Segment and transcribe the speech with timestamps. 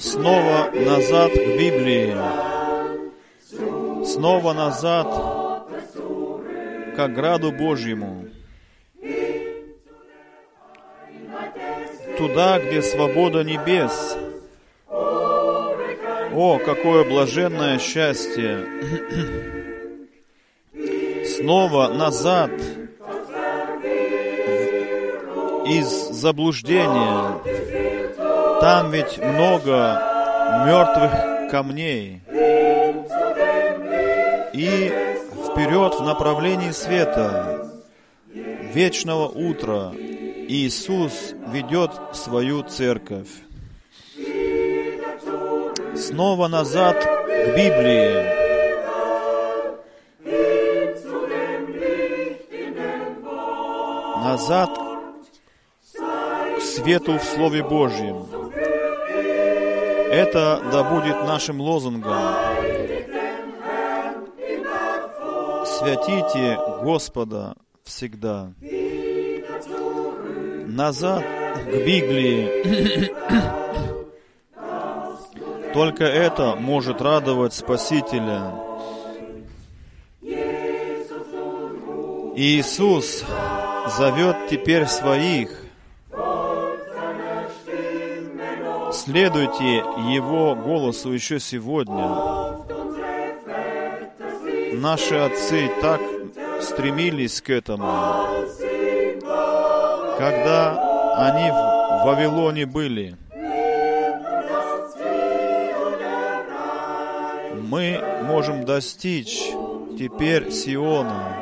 [0.00, 2.16] снова назад к Библии,
[4.06, 5.06] снова назад
[6.96, 8.24] к ограду Божьему,
[12.16, 14.16] туда, где свобода небес.
[16.32, 18.66] О, какое блаженное счастье!
[21.26, 22.50] Снова назад
[25.66, 27.49] из заблуждения.
[28.60, 30.02] Там ведь много
[30.66, 32.20] мертвых камней.
[34.52, 34.92] И
[35.46, 37.70] вперед в направлении света,
[38.26, 43.28] вечного утра, Иисус ведет свою церковь.
[45.96, 48.40] Снова назад к Библии.
[54.22, 54.70] Назад
[56.56, 58.39] к свету в Слове Божьем.
[60.10, 62.34] Это да будет нашим лозунгом.
[65.64, 67.54] Святите Господа
[67.84, 68.52] всегда.
[70.66, 73.14] Назад к Библии.
[75.72, 78.52] Только это может радовать Спасителя.
[82.34, 83.24] Иисус
[83.96, 85.59] зовет теперь своих.
[89.10, 89.78] Следуйте
[90.14, 92.56] Его голосу еще сегодня.
[94.74, 96.00] Наши отцы так
[96.60, 97.88] стремились к этому,
[100.16, 103.16] когда они в Вавилоне были.
[107.68, 109.50] Мы можем достичь
[109.98, 111.34] теперь Сиона,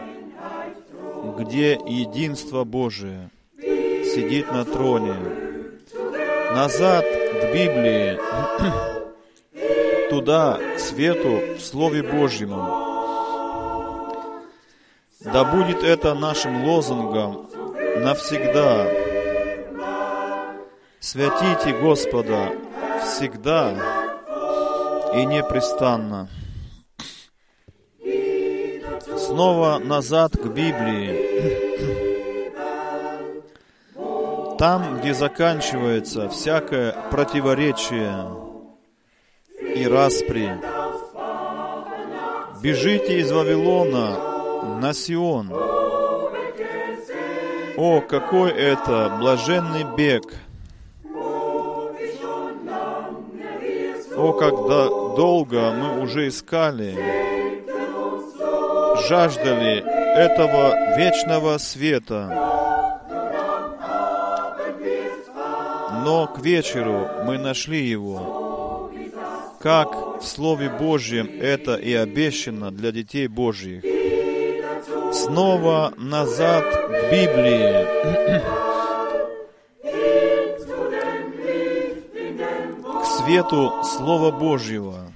[1.37, 3.29] где единство Божие
[3.61, 5.17] сидит на троне.
[6.55, 7.05] Назад
[7.41, 8.19] к Библии,
[10.11, 12.89] туда, к свету, в Слове Божьему.
[15.21, 17.49] Да будет это нашим лозунгом
[17.99, 18.89] навсегда.
[21.01, 22.53] Святите Господа
[23.03, 23.73] всегда
[25.15, 26.29] и непрестанно.
[29.17, 32.05] Снова назад к Библии.
[34.59, 38.27] Там, где заканчивается всякое противоречие
[39.61, 40.51] и распри.
[42.61, 45.53] Бежите из Вавилона на Сион.
[47.77, 50.25] О, какой это блаженный бег!
[54.17, 56.99] О, когда долго мы уже искали,
[59.09, 59.79] жаждали
[60.19, 62.58] этого вечного света.
[66.35, 68.91] К вечеру мы нашли его,
[69.61, 73.83] как в Слове Божьем это и обещано для детей Божьих.
[75.13, 77.87] Снова назад к Библии.
[82.83, 85.13] К свету Слова Божьего.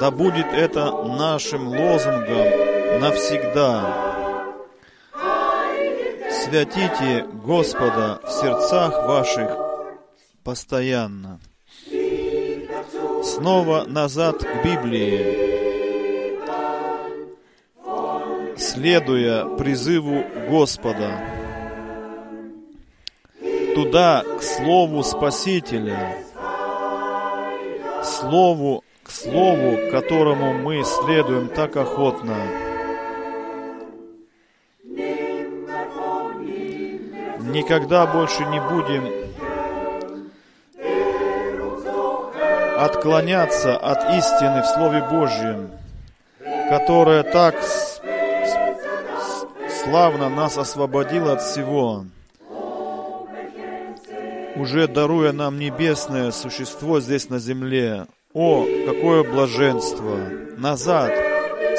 [0.00, 4.10] Да будет это нашим лозунгом навсегда
[6.50, 9.69] святите Господа в сердцах ваших
[10.44, 11.40] постоянно.
[13.22, 16.38] Снова назад к Библии,
[18.56, 21.20] следуя призыву Господа,
[23.74, 26.16] туда, к Слову Спасителя,
[28.02, 32.36] Слову, к Слову, которому мы следуем так охотно.
[37.50, 39.29] никогда больше не будем
[42.84, 45.70] отклоняться от истины в Слове Божьем,
[46.70, 47.54] которая так
[49.82, 52.06] славно нас освободила от всего,
[54.56, 58.06] уже даруя нам небесное существо здесь на земле.
[58.32, 60.16] О, какое блаженство!
[60.56, 61.12] Назад,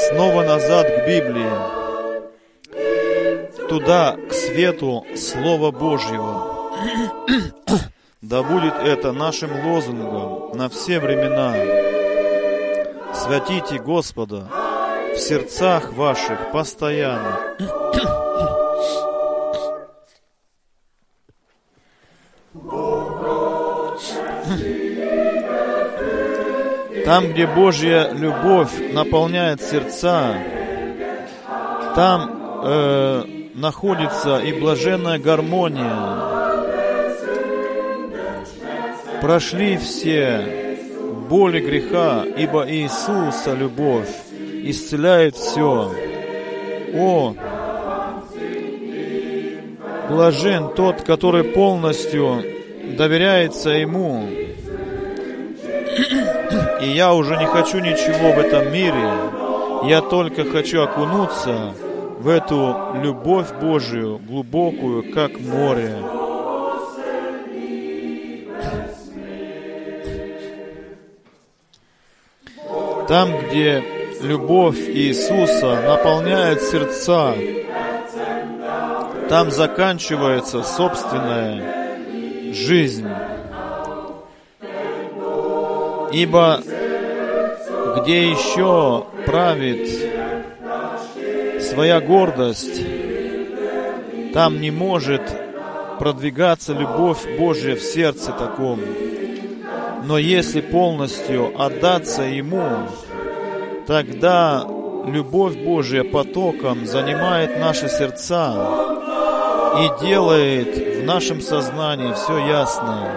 [0.10, 1.82] снова назад к Библии
[3.70, 6.72] туда, к свету Слова Божьего.
[8.22, 11.56] Да будет это нашим лозунгом на все времена.
[13.16, 14.48] Святите Господа
[15.16, 17.40] в сердцах ваших постоянно.
[27.06, 30.36] Там, где Божья любовь наполняет сердца,
[31.96, 33.24] там э,
[33.56, 36.31] находится и блаженная гармония.
[39.22, 40.78] Прошли все
[41.30, 44.10] боли греха, ибо Иисуса любовь
[44.64, 45.92] исцеляет все.
[46.94, 47.36] О,
[50.10, 52.44] блажен тот, который полностью
[52.98, 54.28] доверяется Ему.
[56.82, 59.10] И я уже не хочу ничего в этом мире.
[59.84, 61.74] Я только хочу окунуться
[62.20, 65.96] в эту любовь Божию, глубокую, как море.
[73.12, 73.84] Там, где
[74.22, 77.36] любовь Иисуса наполняет сердца,
[79.28, 83.10] там заканчивается собственная жизнь.
[86.14, 86.62] Ибо
[87.98, 89.90] где еще правит
[91.62, 92.82] своя гордость,
[94.34, 95.22] там не может
[96.00, 98.80] продвигаться любовь Божья в сердце таком.
[100.04, 102.88] Но если полностью отдаться Ему,
[103.86, 104.66] тогда
[105.06, 108.54] любовь Божья потоком занимает наши сердца
[109.80, 113.10] и делает в нашем сознании все ясно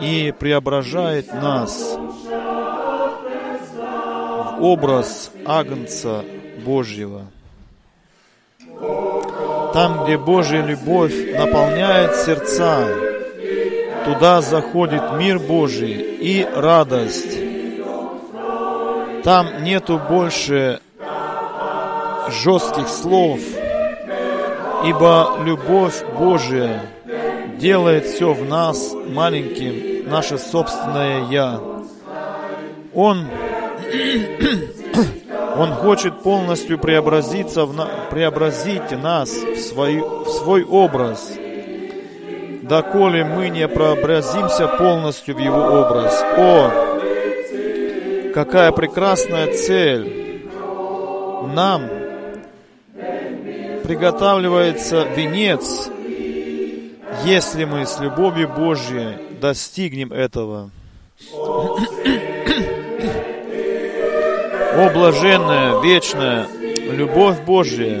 [0.00, 1.98] и преображает нас
[4.58, 6.24] в образ Агнца
[6.64, 7.22] Божьего.
[9.72, 13.09] Там, где Божья любовь наполняет сердца,
[14.12, 17.38] туда заходит мир Божий и радость.
[19.22, 20.80] Там нету больше
[22.28, 23.38] жестких слов,
[24.84, 26.86] ибо любовь Божия
[27.58, 31.60] делает все в нас маленьким, наше собственное «я».
[32.92, 33.28] Он
[35.56, 37.86] он хочет полностью преобразиться в на...
[38.10, 41.32] преобразить нас в свой, в свой образ,
[42.70, 46.24] доколе мы не преобразимся полностью в Его образ.
[46.38, 46.70] О,
[48.32, 50.46] какая прекрасная цель!
[51.52, 51.88] Нам
[53.82, 55.90] приготавливается венец,
[57.24, 60.70] если мы с любовью Божьей достигнем этого.
[61.34, 61.76] О,
[64.94, 66.46] блаженная, вечная
[66.92, 68.00] любовь Божья,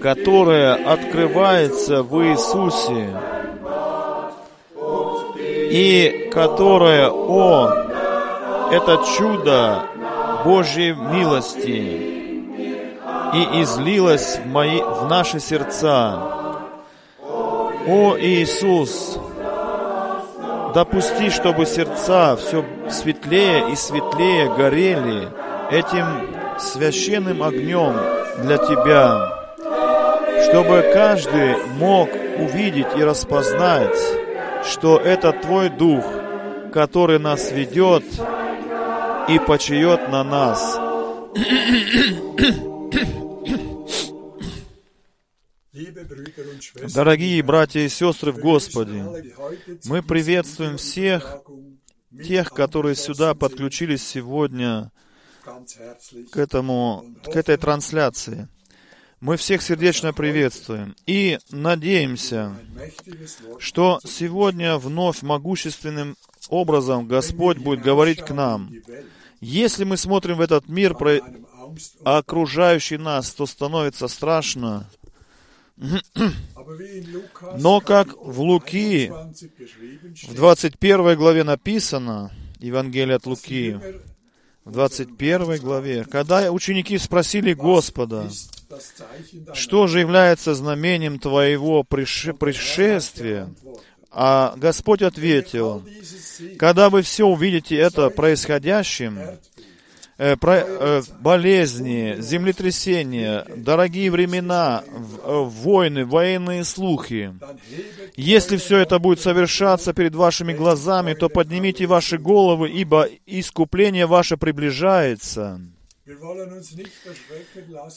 [0.00, 3.10] которая открывается в Иисусе,
[5.70, 9.82] и которая, о, это чудо
[10.44, 12.16] Божьей милости,
[13.34, 16.18] и излилось в, мои, в наши сердца.
[17.88, 19.18] О, Иисус,
[20.74, 25.28] допусти, чтобы сердца все светлее и светлее горели,
[25.70, 27.94] этим священным огнем
[28.38, 29.36] для Тебя,
[30.48, 32.08] чтобы каждый мог
[32.38, 33.98] увидеть и распознать,
[34.66, 36.04] что это Твой Дух,
[36.72, 38.04] который нас ведет
[39.28, 40.78] и почает на нас.
[46.94, 49.04] Дорогие братья и сестры в Господе,
[49.84, 51.42] мы приветствуем всех
[52.24, 54.90] тех, которые сюда подключились сегодня
[56.32, 58.48] к, этому, к этой трансляции.
[59.20, 62.54] Мы всех сердечно приветствуем и надеемся,
[63.58, 66.16] что сегодня вновь могущественным
[66.50, 68.70] образом Господь будет говорить к нам.
[69.40, 70.94] Если мы смотрим в этот мир,
[72.04, 74.88] окружающий нас, то становится страшно.
[77.58, 83.78] Но как в Луки, в 21 главе написано, Евангелие от Луки,
[84.64, 88.30] в 21 главе, когда ученики спросили Господа,
[89.54, 93.48] что же является знамением Твоего пришествия,
[94.10, 95.84] а Господь ответил,
[96.58, 99.18] когда вы все увидите это происходящим,
[100.16, 107.34] э, про, э, болезни, землетрясения, дорогие времена, э, войны, военные слухи.
[108.16, 114.38] Если все это будет совершаться перед вашими глазами, то поднимите ваши головы, ибо искупление ваше
[114.38, 115.60] приближается.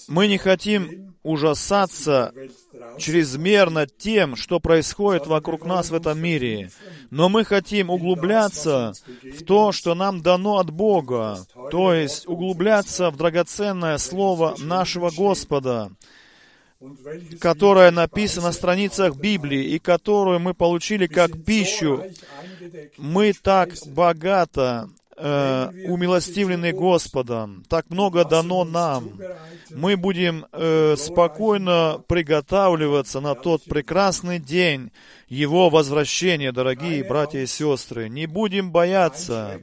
[0.08, 2.34] Мы не хотим ужасаться
[2.98, 6.72] чрезмерно тем, что происходит вокруг нас в этом мире,
[7.12, 13.18] но мы хотим углубляться в то, что нам дано от Бога, то есть углубляться в
[13.18, 15.92] драгоценное Слово нашего Господа,
[17.40, 22.04] которое написано на страницах Библии и которую мы получили как пищу.
[22.98, 24.90] Мы так богато
[25.20, 29.20] э, умилостивлены Господом, так много дано нам.
[29.70, 34.92] Мы будем э, спокойно приготавливаться на тот прекрасный день
[35.28, 38.10] Его возвращения, дорогие братья и сестры.
[38.10, 39.62] Не будем бояться,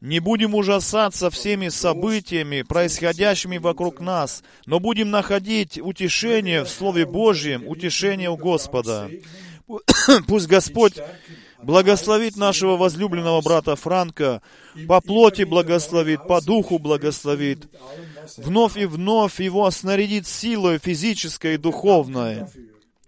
[0.00, 7.66] не будем ужасаться всеми событиями, происходящими вокруг нас, но будем находить утешение в Слове Божьем,
[7.66, 9.08] утешение у Господа.
[10.26, 10.94] Пусть Господь
[11.66, 14.40] благословит нашего возлюбленного брата Франка,
[14.86, 17.68] по плоти благословит, по духу благословит,
[18.36, 22.44] вновь и вновь его снарядит силой физической и духовной.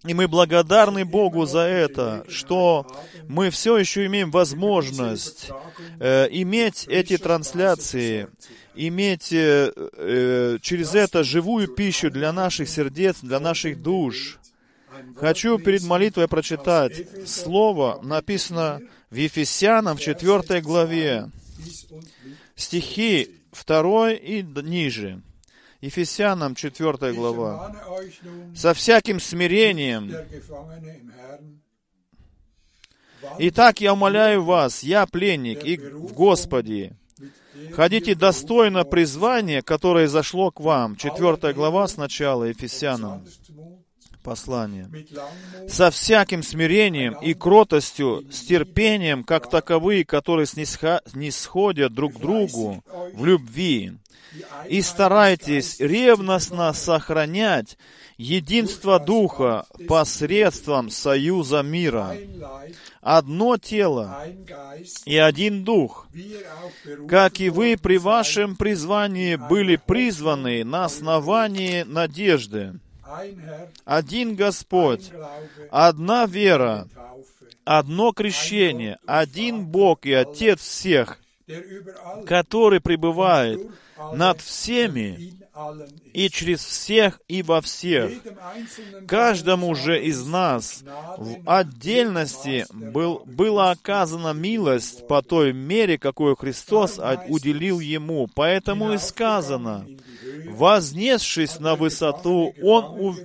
[0.04, 2.86] И мы благодарны Богу за это, что
[3.28, 5.50] мы все еще имеем возможность
[6.00, 8.28] э, иметь эти трансляции,
[8.74, 14.38] иметь э, э, через это живую пищу для наших сердец, для наших душ.
[15.16, 21.30] Хочу перед молитвой прочитать слово, написано в Ефесянам в 4 главе,
[22.56, 23.30] стихи
[23.66, 25.22] 2 и ниже.
[25.80, 27.74] Ефесянам 4 глава.
[28.54, 30.12] «Со всяким смирением
[33.38, 36.96] Итак, я умоляю вас, я пленник и в Господе,
[37.74, 40.96] ходите достойно призвания, которое зашло к вам.
[40.96, 43.24] Четвертая глава сначала Ефесянам
[44.18, 44.88] послание.
[45.68, 52.82] Со всяким смирением и кротостью, с терпением, как таковые, которые снисходят друг к другу
[53.14, 53.92] в любви.
[54.68, 57.78] И старайтесь ревностно сохранять
[58.18, 62.14] единство Духа посредством союза мира.
[63.00, 64.26] Одно тело
[65.06, 66.08] и один Дух,
[67.08, 72.80] как и вы при вашем призвании были призваны на основании надежды
[73.84, 75.10] один Господь,
[75.70, 76.88] одна вера,
[77.64, 81.18] одно крещение, один Бог и Отец всех,
[82.26, 83.60] который пребывает
[84.12, 85.34] над всеми
[86.12, 88.12] и через всех и во всех.
[89.06, 90.82] Каждому же из нас
[91.16, 98.28] в отдельности был, была оказана милость по той мере, какую Христос уделил ему.
[98.34, 99.86] Поэтому и сказано,
[100.48, 103.16] вознесшись на высоту, Он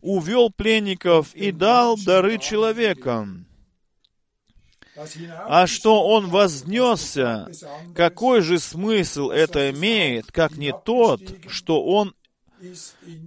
[0.00, 3.46] увел пленников и дал дары человекам.
[4.96, 7.48] А что он вознесся,
[7.94, 12.14] какой же смысл это имеет, как не тот, что он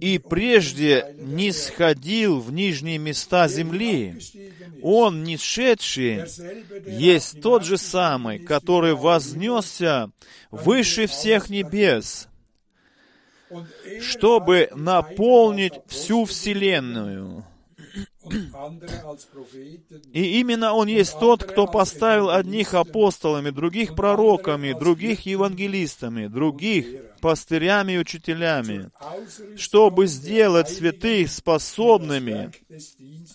[0.00, 4.18] и прежде не сходил в нижние места земли.
[4.82, 5.36] Он, не
[6.86, 10.10] есть тот же самый, который вознесся
[10.50, 12.28] выше всех небес,
[14.00, 17.44] чтобы наполнить всю вселенную.
[20.12, 26.86] И именно Он есть тот, кто поставил одних апостолами, других пророками, других евангелистами, других
[27.20, 28.90] пастырями и учителями,
[29.56, 32.52] чтобы сделать святых способными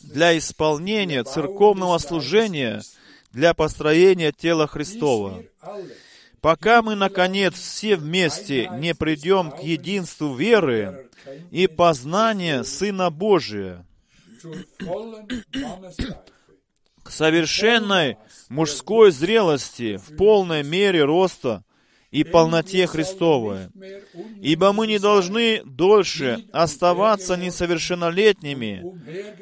[0.02, 2.82] для исполнения церковного служения,
[3.32, 5.44] для построения тела Христова.
[6.42, 11.10] Пока мы, наконец, все вместе не придем к единству веры
[11.52, 13.86] и познания Сына Божия,
[17.04, 18.18] к совершенной
[18.50, 21.64] мужской зрелости в полной мере роста
[22.12, 23.70] и полноте Христовой.
[24.42, 28.84] Ибо мы не должны дольше оставаться несовершеннолетними,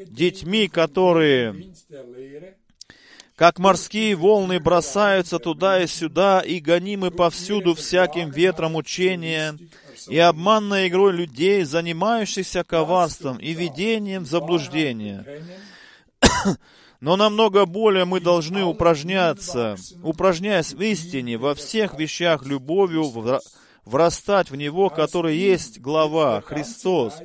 [0.05, 1.73] детьми, которые,
[3.35, 9.57] как морские волны, бросаются туда и сюда и гонимы повсюду всяким ветром учения,
[10.07, 15.25] и обманной игрой людей, занимающихся коварством и ведением заблуждения.
[16.99, 23.11] Но намного более мы должны упражняться, упражняясь в истине, во всех вещах любовью,
[23.85, 27.15] врастать в Него, который есть глава, Христос,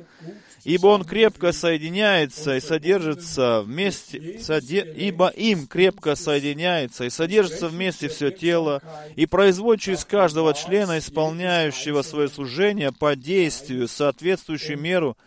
[0.67, 8.09] ибо он крепко соединяется и содержится вместе, соде, ибо им крепко соединяется и содержится вместе
[8.09, 8.81] все тело,
[9.15, 15.17] и производит через каждого члена, исполняющего свое служение по действию, соответствующую меру,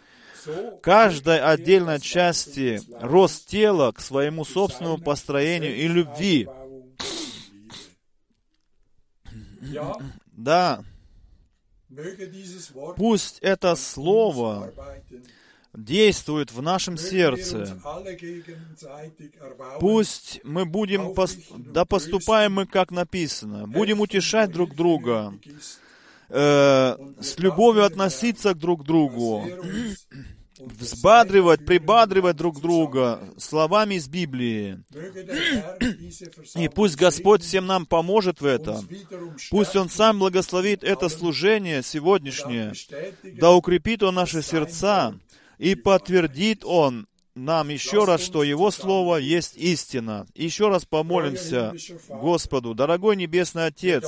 [0.82, 6.48] каждой отдельной части рост тела к своему собственному построению и любви.
[10.32, 10.84] Да,
[12.96, 14.72] Пусть это слово
[15.72, 17.78] действует в нашем сердце.
[19.78, 21.14] Пусть мы будем,
[21.56, 25.34] да поступаем мы, как написано, будем утешать друг друга,
[26.28, 29.46] э, с любовью относиться к друг другу,
[30.60, 34.82] взбадривать, прибадривать друг друга словами из Библии.
[36.56, 38.88] И пусть Господь всем нам поможет в этом.
[39.50, 42.72] Пусть Он сам благословит это служение сегодняшнее.
[43.22, 45.14] Да укрепит Он наши сердца
[45.58, 50.26] и подтвердит Он нам еще раз, что Его Слово есть истина.
[50.34, 51.74] Еще раз помолимся
[52.08, 52.74] Господу.
[52.74, 54.04] Дорогой Небесный Отец,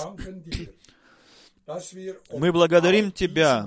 [2.32, 3.66] мы благодарим Тебя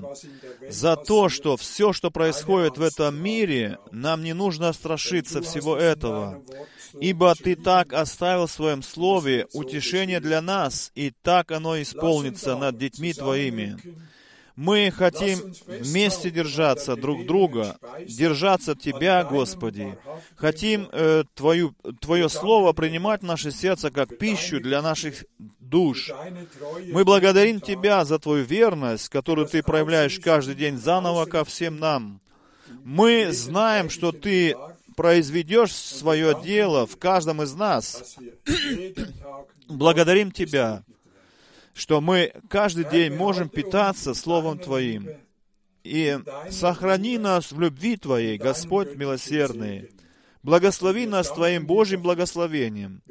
[0.68, 6.42] за то, что все, что происходит в этом мире, нам не нужно страшиться всего этого,
[7.00, 12.76] ибо Ты так оставил в Своем Слове утешение для нас, и так оно исполнится над
[12.78, 13.76] детьми Твоими.
[14.56, 17.76] Мы хотим вместе держаться друг друга,
[18.08, 19.98] держаться Тебя, Господи.
[20.34, 26.10] Хотим э, твою, Твое Слово принимать в наше сердце как пищу для наших душ.
[26.90, 32.22] Мы благодарим Тебя за Твою верность, которую Ты проявляешь каждый день заново ко всем нам.
[32.82, 34.56] Мы знаем, что Ты
[34.96, 38.16] произведешь свое дело в каждом из нас.
[39.68, 40.82] Благодарим Тебя
[41.76, 45.10] что мы каждый день можем питаться Словом Твоим.
[45.84, 46.18] И
[46.50, 49.90] сохрани нас в любви Твоей, Господь милосердный.
[50.42, 53.02] Благослови нас Твоим Божьим благословением.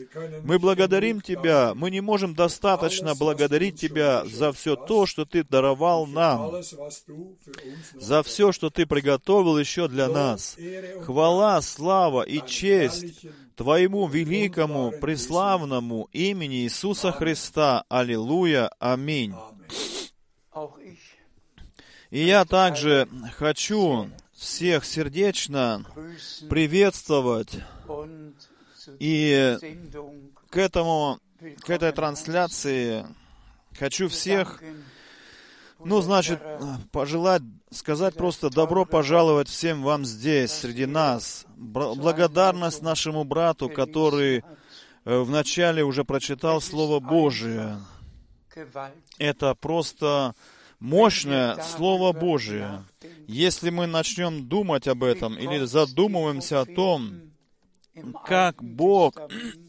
[0.43, 1.73] Мы благодарим Тебя.
[1.75, 6.63] Мы не можем достаточно благодарить Тебя за все то, что Ты даровал нам,
[7.93, 10.57] за все, что Ты приготовил еще для нас.
[11.03, 17.85] Хвала, слава и честь Твоему великому, преславному имени Иисуса Христа.
[17.89, 18.69] Аллилуйя.
[18.79, 19.33] Аминь.
[22.11, 23.07] И я также
[23.37, 25.85] хочу всех сердечно
[26.49, 27.57] приветствовать
[28.99, 29.57] и
[30.49, 31.19] к этому,
[31.59, 33.05] к этой трансляции
[33.77, 34.61] хочу всех,
[35.83, 36.39] ну, значит,
[36.91, 41.44] пожелать, сказать просто добро пожаловать всем вам здесь, среди нас.
[41.57, 44.43] Благодарность нашему брату, который
[45.05, 47.79] э, вначале уже прочитал Слово Божие.
[49.17, 50.35] Это просто
[50.79, 52.83] мощное Слово Божие.
[53.27, 57.21] Если мы начнем думать об этом или задумываемся о том,
[58.25, 59.15] как Бог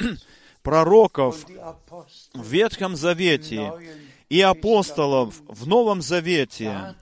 [0.63, 1.47] пророков
[2.35, 3.73] в Ветхом Завете
[4.29, 6.95] и апостолов в Новом Завете,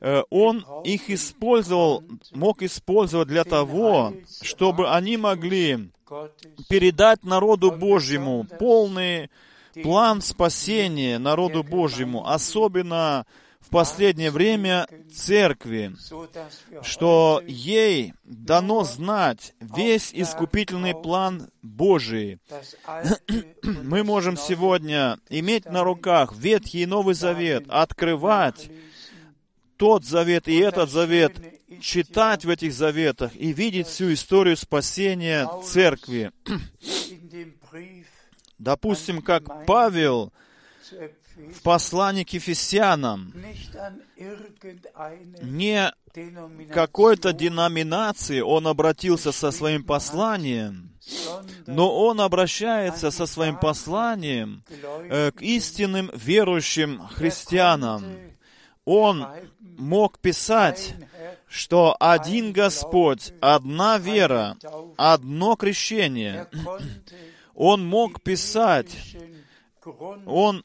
[0.00, 5.90] Он их использовал, мог использовать для того, чтобы они могли
[6.68, 9.30] передать народу Божьему полный
[9.82, 13.26] план спасения народу Божьему, особенно
[13.60, 15.94] в последнее время церкви,
[16.82, 22.40] что ей дано знать весь искупительный план Божий.
[23.62, 28.70] Мы можем сегодня иметь на руках Ветхий и Новый Завет, открывать
[29.80, 31.40] тот завет и этот завет,
[31.80, 36.32] читать в этих заветах и видеть всю историю спасения церкви.
[38.58, 40.34] Допустим, как Павел
[41.56, 43.32] в послании к Ефесянам.
[45.40, 45.90] Не
[46.70, 50.90] какой-то деноминации он обратился со своим посланием,
[51.66, 54.62] но он обращается со своим посланием
[55.08, 58.04] э, к истинным верующим христианам.
[58.84, 59.26] Он
[59.80, 60.94] мог писать,
[61.48, 64.56] что один Господь, одна вера,
[64.96, 66.46] одно крещение.
[67.54, 68.96] Он мог писать,
[70.26, 70.64] он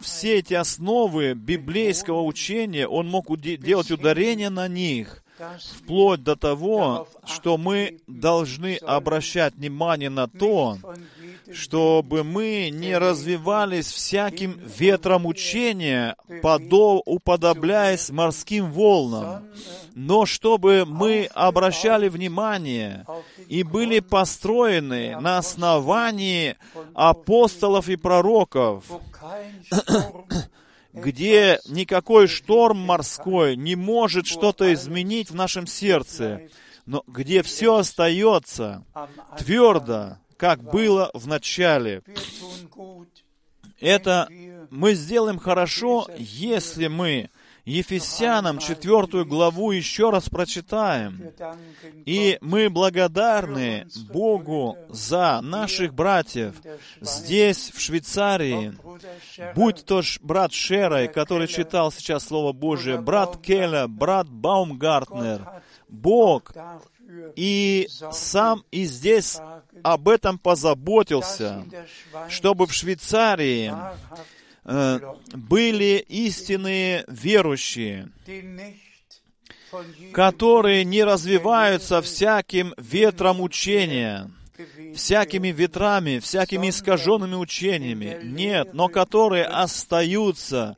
[0.00, 5.22] все эти основы библейского учения, он мог делать ударение на них,
[5.76, 10.78] вплоть до того, что мы должны обращать внимание на то,
[11.52, 16.16] чтобы мы не развивались всяким ветром учения,
[17.04, 19.44] уподобляясь морским волнам,
[19.94, 23.06] но чтобы мы обращали внимание
[23.48, 26.56] и были построены на основании
[26.94, 28.84] апостолов и пророков,
[30.92, 36.42] где никакой шторм морской не может что-то изменить в нашем сердце,
[36.86, 38.84] но где все остается
[39.38, 42.02] твердо, как было в начале.
[43.78, 44.28] Это
[44.70, 47.30] мы сделаем хорошо, если мы
[47.64, 51.30] Ефесянам четвертую главу еще раз прочитаем.
[52.06, 56.56] И мы благодарны Богу за наших братьев
[57.00, 58.74] здесь, в Швейцарии.
[59.54, 65.62] Будь то брат Шерой, который читал сейчас Слово Божие, брат Келля, брат Баумгартнер.
[65.88, 66.52] Бог
[67.36, 69.38] и сам и здесь
[69.82, 71.64] об этом позаботился,
[72.28, 73.72] чтобы в Швейцарии
[74.64, 75.00] Э,
[75.34, 78.10] были истинные верующие,
[80.12, 84.30] которые не развиваются всяким ветром учения,
[84.94, 88.20] всякими ветрами, всякими искаженными учениями.
[88.22, 90.76] Нет, но которые остаются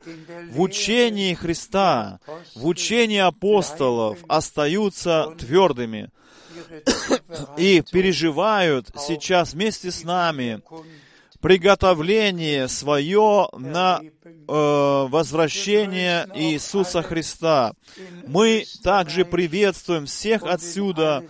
[0.49, 2.19] в учении Христа,
[2.55, 6.09] в учении апостолов, остаются твердыми
[7.57, 10.61] и переживают сейчас вместе с нами
[11.45, 14.07] приготовление свое на э,
[14.47, 17.73] возвращение Иисуса Христа.
[18.25, 21.23] Мы также приветствуем всех отсюда,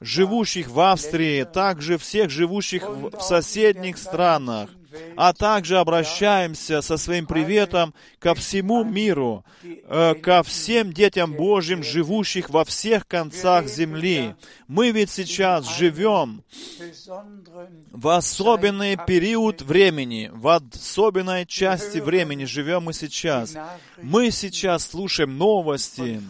[0.00, 4.70] живущих в Австрии, также всех живущих в соседних странах,
[5.16, 12.50] а также обращаемся со своим приветом ко всему миру, э, ко всем детям Божьим, живущих
[12.50, 14.34] во всех концах земли.
[14.66, 16.42] Мы ведь сейчас живем
[17.90, 23.54] в особенный период времени, в особенной части времени живем мы сейчас.
[24.00, 26.20] Мы сейчас слушаем новости,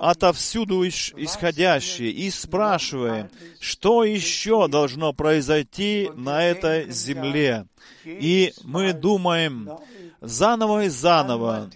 [0.00, 3.30] отовсюду исходящие, и спрашиваем,
[3.60, 7.66] что еще должно произойти на этой земле.
[8.06, 9.68] И мы думаем
[10.20, 11.70] заново и заново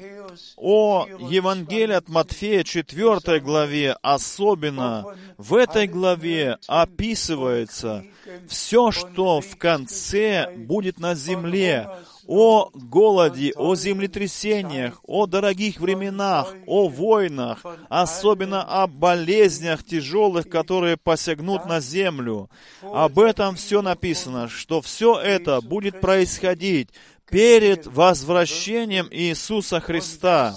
[0.57, 8.05] о Евангелии от Матфея 4 главе, особенно в этой главе описывается
[8.49, 11.89] все, что в конце будет на земле,
[12.27, 21.67] о голоде, о землетрясениях, о дорогих временах, о войнах, особенно о болезнях тяжелых, которые посягнут
[21.67, 22.51] на землю.
[22.83, 26.89] Об этом все написано, что все это будет происходить
[27.31, 30.55] перед возвращением Иисуса Христа.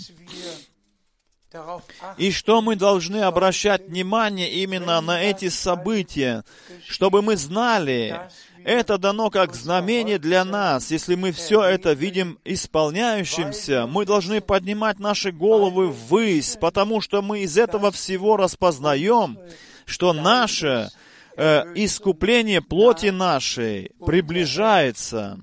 [2.17, 6.43] И что мы должны обращать внимание именно на эти события,
[6.87, 8.19] чтобы мы знали,
[8.65, 10.91] это дано как знамение для нас.
[10.91, 17.41] Если мы все это видим исполняющимся, мы должны поднимать наши головы ввысь, потому что мы
[17.41, 19.37] из этого всего распознаем,
[19.85, 20.89] что наше
[21.35, 25.39] э, искупление плоти нашей приближается.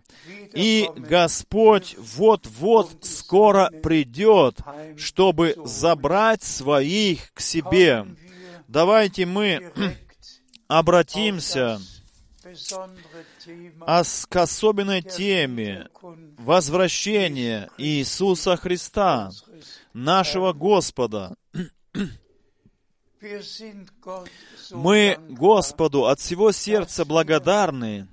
[0.54, 4.58] И Господь вот-вот скоро придет,
[4.96, 8.06] чтобы забрать своих к себе.
[8.66, 9.72] Давайте мы
[10.68, 11.80] обратимся
[13.86, 15.88] а к особенной теме
[16.38, 19.30] возвращения Иисуса Христа,
[19.92, 21.36] нашего Господа.
[24.70, 28.08] Мы Господу от всего сердца благодарны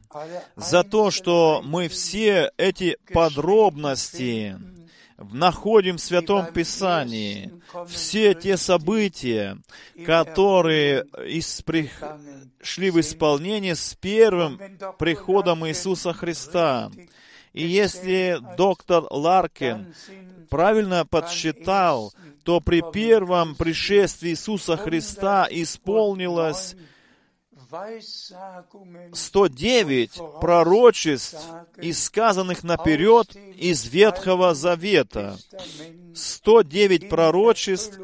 [0.55, 4.57] за то, что мы все эти подробности
[5.17, 7.51] находим в Святом Писании
[7.87, 9.57] все те события,
[10.05, 11.05] которые
[12.61, 14.59] шли в исполнение с первым
[14.99, 16.91] приходом Иисуса Христа.
[17.53, 19.93] И если доктор Ларкин
[20.49, 26.75] правильно подсчитал, то при первом пришествии Иисуса Христа исполнилось
[29.13, 31.37] 109 пророчеств,
[31.93, 35.37] сказанных наперед из Ветхого Завета.
[36.15, 37.99] 109 пророчеств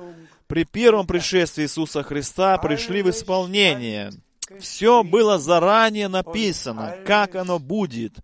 [0.48, 4.12] при первом пришествии Иисуса Христа пришли в исполнение.
[4.60, 8.18] Все было заранее написано, как оно будет.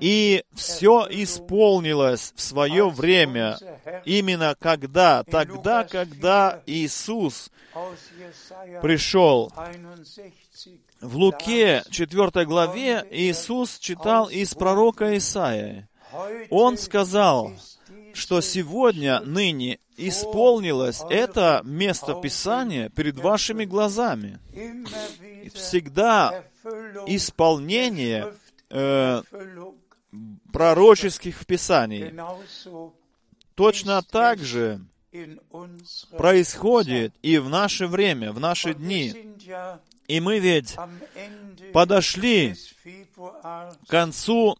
[0.00, 3.58] И все исполнилось в свое время,
[4.04, 7.50] именно когда, тогда, когда Иисус
[8.80, 9.52] пришел.
[11.00, 15.88] В Луке 4 главе Иисус читал из пророка Исаия.
[16.50, 17.52] Он сказал,
[18.14, 24.38] что сегодня, ныне исполнилось это место Писания перед вашими глазами.
[25.54, 26.44] Всегда
[27.06, 28.34] исполнение
[28.70, 29.22] э,
[30.52, 32.14] пророческих писаний.
[33.54, 34.80] Точно так же
[36.16, 39.34] происходит и в наше время, в наши дни.
[40.08, 40.76] И мы ведь
[41.72, 42.54] подошли
[43.14, 44.56] к концу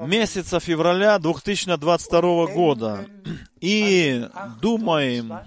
[0.00, 3.06] месяца февраля 2022 года
[3.60, 4.28] и
[4.60, 5.40] думаем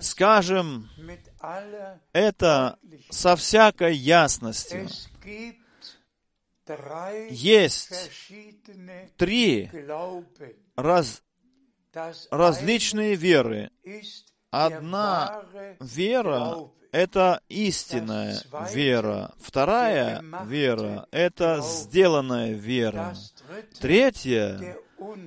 [0.00, 0.88] скажем
[2.12, 2.78] это
[3.10, 4.88] со всякой ясностью.
[7.30, 8.10] Есть
[9.16, 9.70] три
[10.76, 11.22] раз,
[12.30, 13.70] различные веры.
[14.50, 15.44] Одна
[15.80, 18.40] вера— это истинная
[18.72, 19.34] вера.
[19.38, 23.14] Вторая вера— это сделанная вера.
[23.80, 24.78] Третья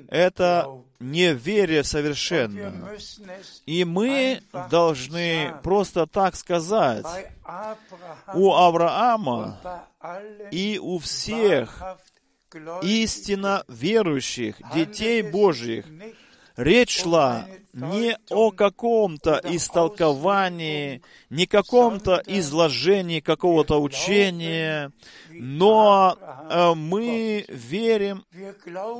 [0.09, 0.67] это
[0.99, 2.95] неверие совершенно.
[3.65, 7.05] И мы должны просто так сказать,
[8.33, 9.87] у Авраама
[10.51, 11.81] и у всех
[12.81, 15.85] истинно верующих, детей Божьих,
[16.55, 24.91] речь шла не о каком-то истолковании, не каком-то изложении какого-то учения,
[25.29, 26.17] но
[26.49, 28.25] э, мы верим,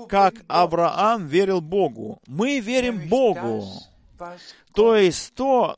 [0.08, 2.20] как Авраам верил Богу.
[2.28, 3.68] Мы верим Богу.
[4.74, 5.76] То есть то,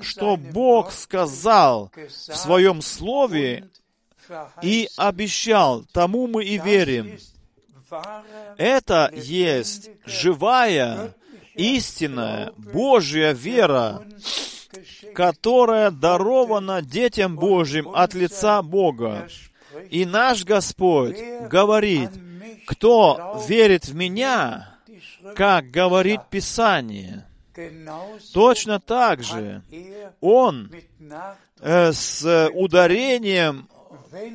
[0.00, 3.68] что Бог сказал в Своем Слове
[4.62, 7.18] и обещал, тому мы и верим.
[8.56, 11.14] Это есть живая,
[11.54, 14.02] истинная, Божья вера,
[15.14, 19.28] которая дарована детям Божьим от лица Бога.
[19.88, 21.16] И наш Господь
[21.50, 22.10] говорит,
[22.66, 24.74] кто верит в Меня,
[25.34, 27.26] как говорит Писание.
[28.32, 29.62] Точно так же
[30.20, 30.70] Он
[31.60, 33.68] э, с ударением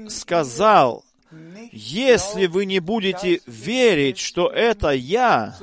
[0.09, 1.04] сказал,
[1.71, 5.55] если вы не будете верить, что это я,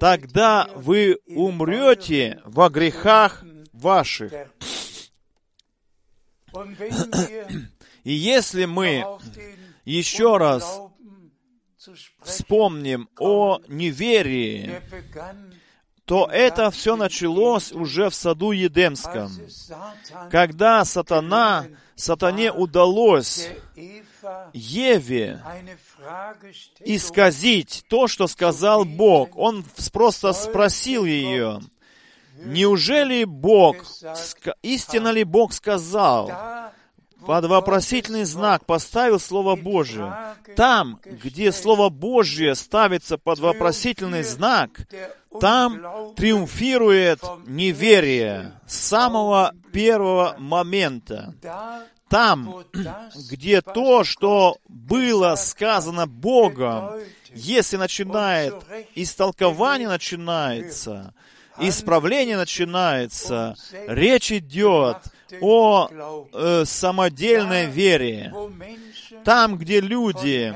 [0.00, 4.32] тогда вы умрете во грехах ваших.
[8.04, 9.04] И если мы
[9.84, 10.80] еще раз
[12.22, 14.80] вспомним о неверии,
[16.04, 19.30] то это все началось уже в саду Едемском,
[20.30, 21.66] когда сатана,
[21.96, 23.48] сатане удалось
[24.52, 25.42] Еве
[26.80, 29.36] исказить то, что сказал Бог.
[29.36, 31.60] Он просто спросил ее,
[32.38, 33.76] неужели Бог,
[34.62, 36.30] истинно ли Бог сказал?
[37.26, 40.14] Под вопросительный знак поставил Слово Божие.
[40.54, 44.86] Там, где Слово Божье ставится под вопросительный знак,
[45.40, 51.34] там триумфирует неверие с самого первого момента
[52.08, 52.64] там,
[53.30, 57.00] где то, что было сказано Богом,
[57.32, 58.54] если начинает,
[58.94, 61.12] истолкование начинается,
[61.58, 64.98] исправление начинается, речь идет
[65.40, 65.88] о
[66.32, 68.32] э, самодельной вере.
[69.24, 70.54] Там, где люди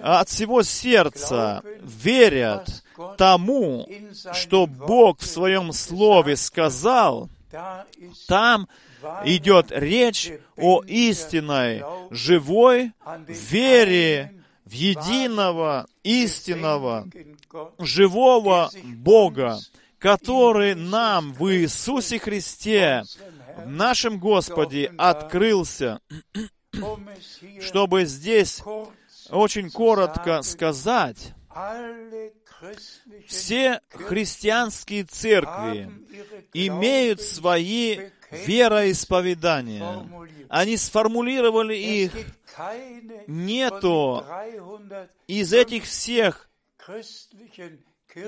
[0.00, 2.82] от всего сердца верят
[3.18, 3.86] тому,
[4.32, 7.28] что Бог в Своем Слове сказал,
[8.26, 8.68] там
[9.24, 12.92] идет речь о истинной, живой
[13.28, 14.32] вере
[14.64, 17.08] в единого, истинного,
[17.78, 19.58] живого Бога,
[19.98, 23.02] который нам в Иисусе Христе,
[23.56, 26.00] в нашем Господе, открылся,
[27.60, 28.62] чтобы здесь
[29.30, 31.32] очень коротко сказать,
[33.26, 35.90] все христианские церкви
[36.52, 40.08] имеют свои вероисповедания.
[40.48, 42.12] Они сформулировали их.
[43.26, 44.24] Нету
[45.26, 46.48] из этих всех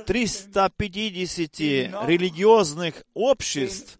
[0.07, 1.59] 350
[2.07, 3.99] религиозных обществ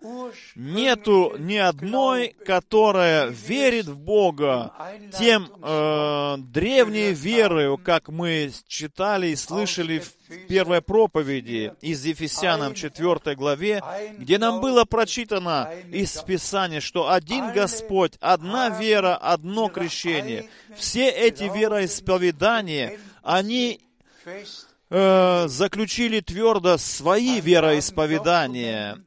[0.55, 4.73] нету ни одной, которая верит в Бога
[5.19, 13.35] тем э, древней верою, как мы читали и слышали в первой проповеди из Ефесянам 4
[13.35, 13.83] главе,
[14.19, 20.51] где нам было прочитано из Писания, что один Господь, одна вера, одно крещение.
[20.77, 23.81] Все эти вероисповедания, они
[24.91, 29.05] э, заключили твердо свои вероисповедания.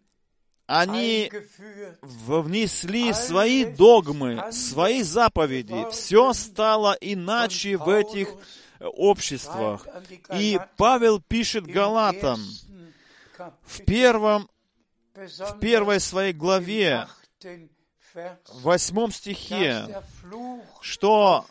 [0.67, 1.29] Они
[2.01, 5.85] внесли свои догмы, свои заповеди.
[5.91, 8.29] Все стало иначе в этих
[8.79, 9.85] обществах.
[10.33, 12.39] И Павел пишет Галатам
[13.63, 14.49] в первом,
[15.13, 17.07] в первой своей главе,
[18.13, 20.01] в восьмом стихе,
[20.81, 21.45] что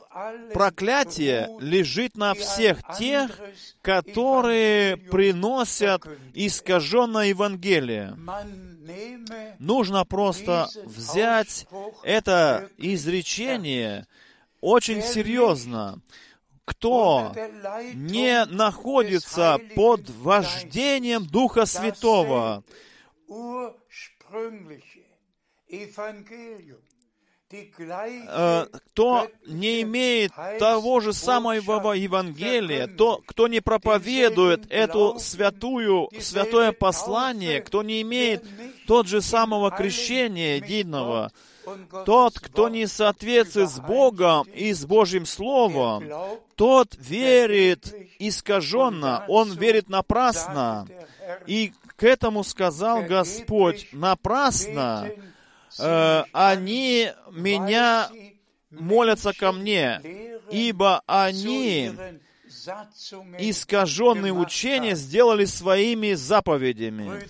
[0.53, 3.40] проклятие лежит на всех тех,
[3.83, 8.16] которые приносят искаженное Евангелие.
[9.59, 11.66] Нужно просто взять
[12.03, 14.07] это изречение
[14.61, 16.01] очень серьезно.
[16.64, 17.33] Кто
[17.94, 22.62] не находится под вождением Духа Святого,
[28.93, 37.61] кто не имеет того же самого Евангелия, то, кто не проповедует эту святую, святое послание,
[37.61, 38.45] кто не имеет
[38.87, 41.33] тот же самого крещения единого,
[42.05, 46.05] Тот, кто не соответствует с Богом и с Божьим Словом,
[46.57, 50.87] тот верит искаженно, он верит напрасно.
[51.47, 55.11] И к этому сказал Господь, напрасно
[55.79, 58.11] э, они меня
[58.71, 60.01] молятся ко мне,
[60.51, 61.93] ибо они
[63.39, 67.23] искаженные учения сделали своими заповедями.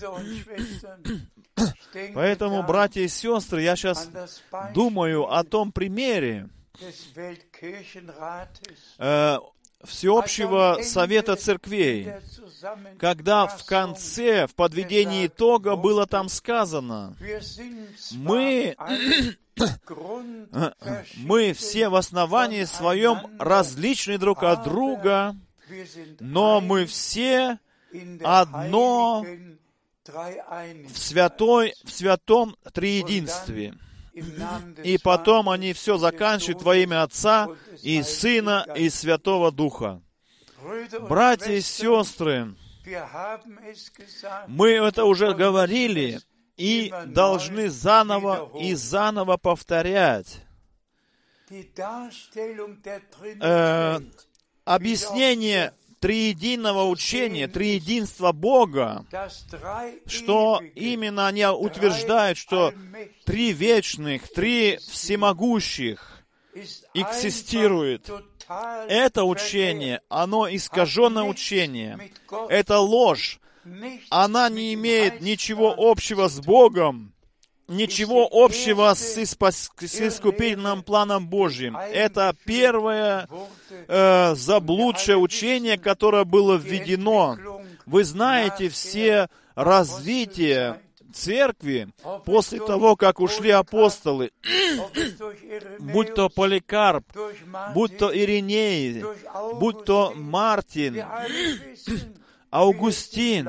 [2.14, 4.08] Поэтому, братья и сестры, я сейчас
[4.74, 6.48] думаю о том примере
[8.98, 9.38] э,
[9.84, 12.12] Всеобщего Совета Церквей,
[12.98, 17.16] когда в конце, в подведении итога было там сказано,
[18.12, 18.76] мы,
[21.16, 25.34] мы все в основании своем различны друг от друга,
[26.20, 27.58] но мы все
[28.22, 29.24] одно
[30.04, 33.74] в, святой, в святом триединстве.
[34.84, 37.48] И потом они все заканчивают во имя Отца
[37.82, 40.02] и Сына и Святого Духа.
[41.08, 42.54] Братья и сестры,
[44.46, 46.20] мы это уже говорили
[46.56, 50.42] и должны заново и заново повторять.
[53.40, 54.00] Э,
[54.64, 59.04] объяснение триединого учения, триединства Бога,
[60.06, 62.72] что именно они утверждают, что
[63.24, 66.24] три вечных, три всемогущих
[66.94, 68.10] экзистирует.
[68.88, 72.10] Это учение, оно искаженное учение.
[72.48, 73.38] Это ложь.
[74.08, 77.12] Она не имеет ничего общего с Богом,
[77.70, 79.70] ничего общего с, испас...
[79.78, 81.76] с искупительным планом Божьим.
[81.76, 83.28] Это первое
[83.88, 87.38] э, заблудшее учение, которое было введено.
[87.86, 90.80] Вы знаете все развитие
[91.12, 91.88] церкви
[92.24, 94.32] после того, как ушли апостолы,
[95.78, 97.04] будь то Поликарп,
[97.74, 99.04] будь то Ириней,
[99.54, 101.04] будь то Мартин,
[102.50, 103.48] Аугустин,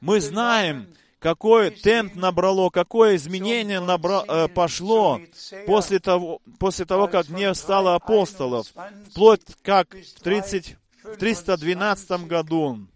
[0.00, 0.86] мы знаем,
[1.18, 5.20] какой темп набрало, какое изменение набра, э, пошло
[5.66, 8.68] после того, после того, как не стало апостолов,
[9.10, 12.86] вплоть как в, 30, в 312 году,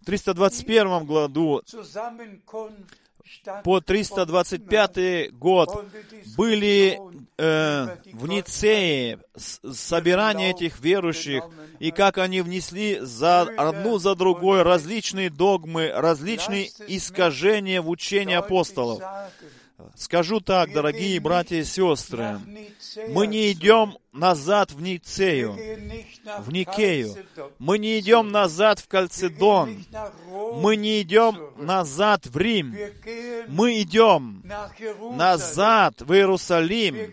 [0.00, 1.62] в 321 году,
[3.62, 5.86] по 325 год
[6.36, 6.98] были
[7.38, 11.44] э, в Ницее собирание этих верующих,
[11.78, 19.02] и как они внесли за одну за другой различные догмы, различные искажения в учении апостолов.
[19.96, 22.38] Скажу так, дорогие братья и сестры,
[23.08, 25.58] мы не идем назад в Ницею,
[26.38, 27.16] в Никею.
[27.58, 29.84] Мы не идем назад в Кальцедон.
[30.54, 32.76] Мы не идем назад в Рим.
[33.48, 34.44] Мы идем
[35.16, 37.12] назад в Иерусалим.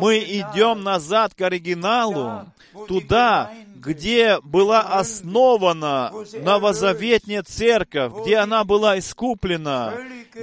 [0.00, 2.46] Мы идем назад к оригиналу,
[2.88, 3.52] туда,
[3.86, 9.94] где была основана новозаветная церковь, где она была искуплена,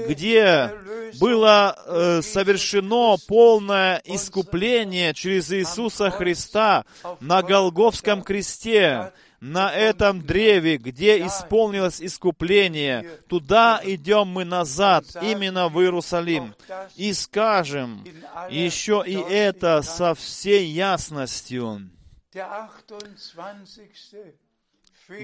[0.07, 0.71] где
[1.19, 6.85] было э, совершено полное искупление через Иисуса Христа
[7.19, 15.81] на Голговском кресте, на этом древе, где исполнилось искупление, туда идем мы назад, именно в
[15.81, 16.55] Иерусалим.
[16.95, 18.05] И скажем
[18.49, 21.89] еще и это со всей ясностью.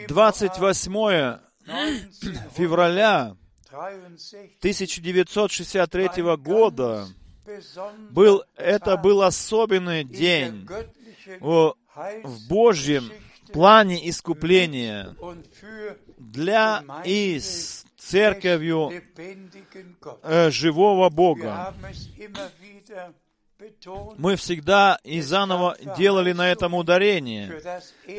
[0.07, 1.39] 28
[2.55, 3.35] февраля
[3.71, 7.07] 1963 года
[8.11, 10.67] был, это был особенный день
[11.39, 11.75] в,
[12.47, 13.11] Божьем
[13.51, 15.15] плане искупления
[16.17, 18.91] для и с церковью
[20.23, 21.73] э, живого Бога.
[24.17, 27.61] Мы всегда и заново делали на этом ударение,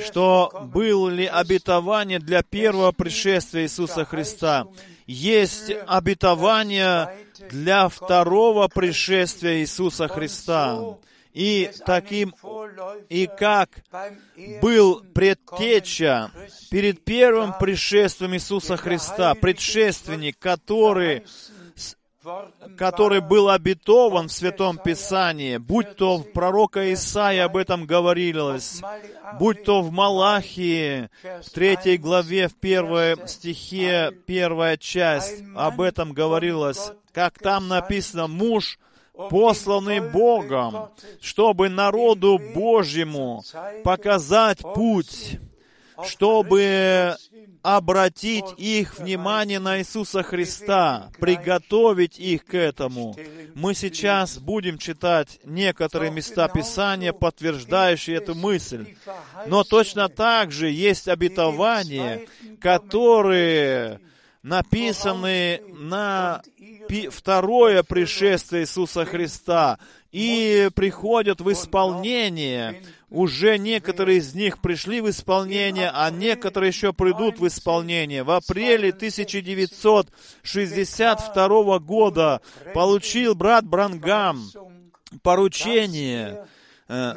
[0.05, 4.67] что было ли обетование для первого пришествия Иисуса Христа,
[5.07, 7.17] есть обетование
[7.51, 10.99] для второго пришествия Иисуса Христа.
[11.33, 12.35] И таким,
[13.09, 13.71] и как
[14.61, 16.33] был предтеча
[16.71, 21.25] перед первым пришествием Иисуса Христа, предшественник, который
[22.77, 28.83] который был обетован в Святом Писании, будь то в пророка Исаии об этом говорилось,
[29.39, 36.93] будь то в Малахии, в третьей главе, в первой стихе, первая часть, об этом говорилось,
[37.13, 38.79] как там написано, муж,
[39.29, 40.91] посланный Богом,
[41.21, 43.43] чтобы народу Божьему
[43.85, 45.39] показать путь,
[46.07, 47.17] чтобы
[47.63, 53.15] обратить их внимание на Иисуса Христа, приготовить их к этому.
[53.55, 58.95] Мы сейчас будем читать некоторые места Писания, подтверждающие эту мысль.
[59.47, 62.27] Но точно так же есть обетования,
[62.61, 64.01] которые
[64.43, 66.43] написаны на
[67.11, 69.79] второе пришествие Иисуса Христа
[70.13, 72.83] и приходят в исполнение.
[73.11, 78.23] Уже некоторые из них пришли в исполнение, а некоторые еще придут в исполнение.
[78.23, 82.41] В апреле 1962 года
[82.73, 84.41] получил брат Брангам
[85.25, 86.47] поручение
[86.87, 87.15] э,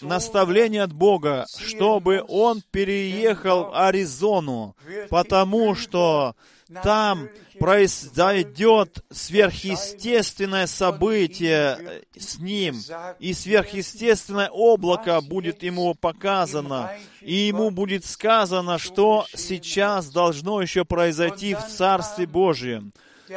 [0.00, 4.74] наставление от Бога, чтобы он переехал в Аризону,
[5.10, 6.34] потому что
[6.82, 12.76] там произойдет сверхъестественное событие с ним,
[13.18, 16.90] и сверхъестественное облако будет ему показано,
[17.20, 22.92] и ему будет сказано, что сейчас должно еще произойти в Царстве Божьем.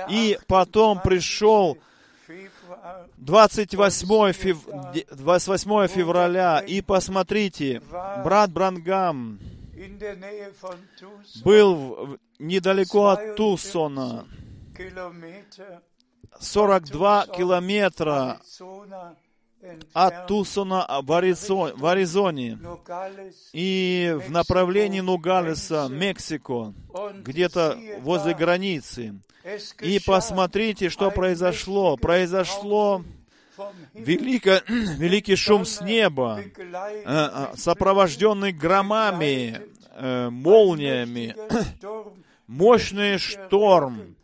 [0.09, 1.77] И потом пришел
[3.17, 4.57] 28, фев...
[5.11, 7.81] 28 февраля, и посмотрите,
[8.23, 9.39] брат Брангам
[11.43, 14.27] был недалеко от Тусона,
[16.39, 18.39] 42 километра
[19.93, 22.59] от Тусона в, Аризоне, в Аризоне
[23.53, 26.73] и в направлении Нугалеса, Мексико,
[27.23, 29.19] где-то возле границы.
[29.81, 31.95] И посмотрите, что произошло.
[31.97, 33.03] Произошло
[33.93, 39.61] велико, великий шум с неба, э, э, сопровожденный громами,
[39.97, 41.35] э, молниями,
[42.47, 44.15] мощный шторм,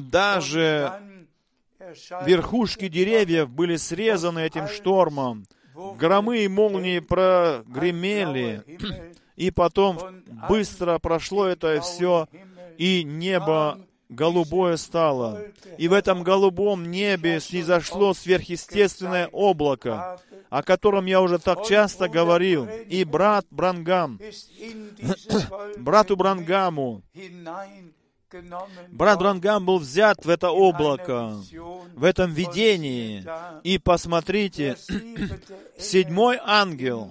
[0.00, 0.92] даже
[2.24, 5.44] верхушки деревьев были срезаны этим штормом,
[5.98, 8.64] громы и молнии прогремели,
[9.36, 12.28] и потом быстро прошло это все,
[12.78, 13.80] и небо
[14.14, 15.42] голубое стало.
[15.78, 22.68] И в этом голубом небе снизошло сверхъестественное облако, о котором я уже так часто говорил.
[22.88, 24.20] И брат Брангам,
[25.78, 27.02] брату Брангаму,
[28.88, 31.36] брат Брангам был взят в это облако,
[31.94, 33.24] в этом видении.
[33.62, 34.76] И посмотрите,
[35.78, 37.10] седьмой ангел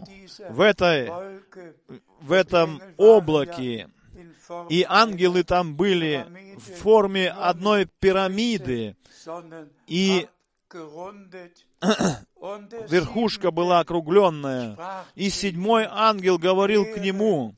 [0.49, 1.11] в, этой,
[2.21, 3.89] в этом облаке,
[4.69, 6.25] и ангелы там были
[6.57, 8.95] в форме одной пирамиды,
[9.87, 10.27] и
[12.89, 15.05] верхушка была округленная.
[15.15, 17.55] И седьмой ангел говорил к нему,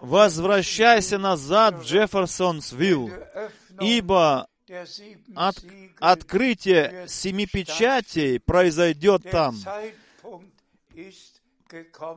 [0.00, 3.10] «Возвращайся назад в Джефферсонсвилл,
[3.80, 4.46] ибо
[5.34, 5.56] от,
[6.00, 9.56] открытие семи печатей произойдет там».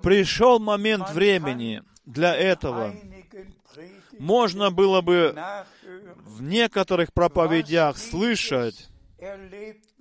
[0.04, 2.94] Пришел момент времени для этого
[4.20, 5.36] можно было бы
[6.26, 8.90] в некоторых проповедях слышать,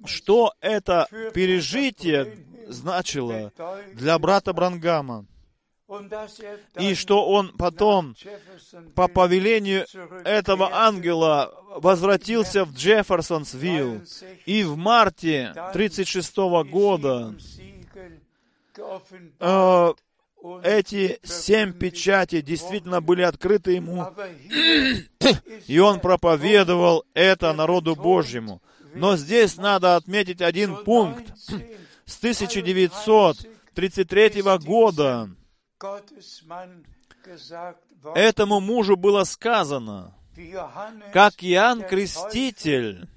[0.04, 2.38] что это пережитие
[2.68, 3.52] значило
[3.94, 5.26] для брата Брангама.
[6.80, 8.16] И что он потом,
[8.96, 9.86] по повелению
[10.24, 14.02] этого ангела, возвратился в Джефферсонсвилл.
[14.46, 16.36] И в марте 1936
[16.68, 17.36] года
[19.38, 19.92] э,
[20.62, 24.06] эти семь печатей действительно были открыты ему,
[25.66, 28.62] и он проповедовал это народу Божьему.
[28.94, 31.32] Но здесь надо отметить один пункт.
[32.06, 35.30] С 1933 года
[38.14, 40.14] этому мужу было сказано,
[41.12, 43.08] как Иоанн Креститель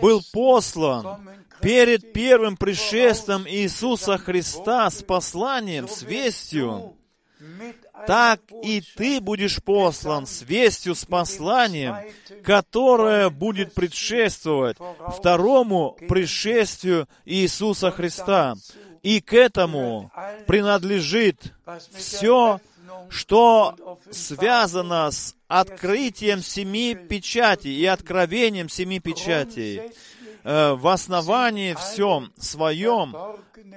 [0.00, 1.28] был послан
[1.60, 6.96] перед первым пришествием Иисуса Христа с посланием, с вестью,
[8.06, 11.96] так и ты будешь послан с вестью, с посланием,
[12.42, 14.76] которое будет предшествовать
[15.16, 18.54] второму пришествию Иисуса Христа.
[19.02, 20.10] И к этому
[20.46, 21.52] принадлежит
[21.94, 22.60] все,
[23.10, 29.92] что связано с открытием семи печатей и откровением семи печатей.
[30.44, 33.16] Э, в основании всем своем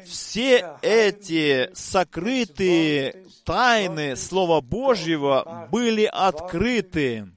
[0.06, 7.28] все эти сокрытые тайны Слова Божьего были открыты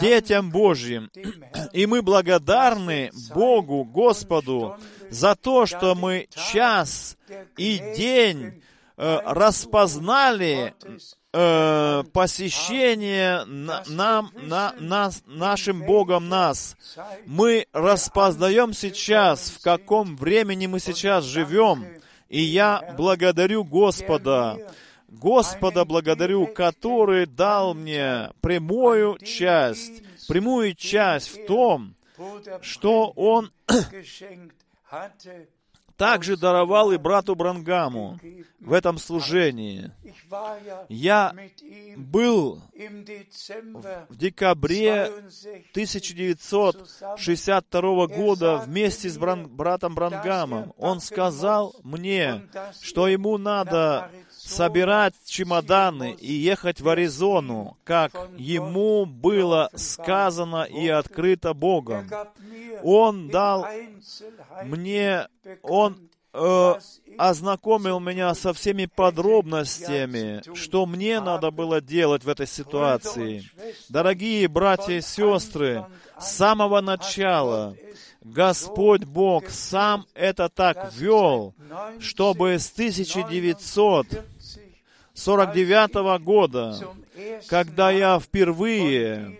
[0.00, 1.10] детям Божьим.
[1.72, 4.76] И мы благодарны Богу, Господу,
[5.10, 7.16] за то, что мы час
[7.56, 8.62] и день
[9.00, 10.74] э, распознали
[11.32, 16.76] э, посещение на, нам, на, нас, нашим Богом нас.
[17.24, 21.86] Мы распознаем сейчас, в каком времени мы сейчас живем,
[22.28, 24.58] И я благодарю Господа,
[25.08, 31.96] Господа благодарю, который дал мне прямую часть, прямую часть в том,
[32.60, 33.50] что Он
[36.00, 38.18] также даровал и брату Брангаму
[38.58, 39.92] в этом служении.
[40.88, 41.34] Я
[41.98, 42.62] был
[44.08, 45.12] в декабре
[45.72, 50.72] 1962 года вместе с бран, братом Брангамом.
[50.78, 52.48] Он сказал мне,
[52.80, 54.10] что ему надо
[54.50, 62.10] собирать чемоданы и ехать в Аризону, как ему было сказано и открыто Богом.
[62.82, 63.66] Он дал
[64.64, 65.28] мне,
[65.62, 66.74] он э,
[67.16, 73.44] ознакомил меня со всеми подробностями, что мне надо было делать в этой ситуации.
[73.88, 75.86] Дорогие братья и сестры,
[76.18, 77.76] с самого начала
[78.22, 81.54] Господь Бог сам это так вел,
[81.98, 82.70] чтобы с
[85.14, 86.76] 1949 года,
[87.48, 89.38] когда я впервые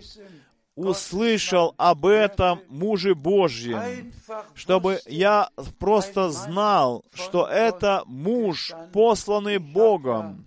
[0.75, 4.13] услышал об этом муже Божьем,
[4.55, 10.47] чтобы я просто знал, что это муж, посланный Богом.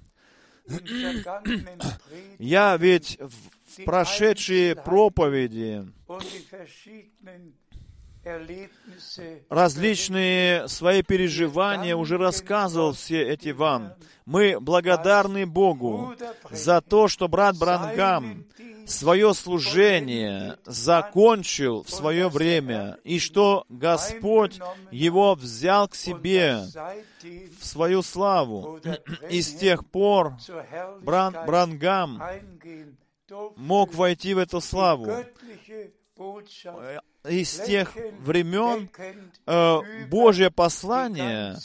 [2.39, 5.85] Я ведь в прошедшие проповеди
[9.49, 13.93] различные свои переживания уже рассказывал все эти вам.
[14.25, 16.13] Мы благодарны Богу
[16.49, 18.45] за то, что брат Брангам
[18.85, 24.59] свое служение закончил в свое время, и что Господь
[24.91, 26.63] его взял к себе
[27.59, 28.79] в свою славу.
[29.29, 30.33] И с тех пор
[31.01, 32.21] Бран, Брангам
[33.55, 35.25] мог войти в эту славу
[37.29, 38.89] из тех времен
[39.45, 41.57] э, Божье послание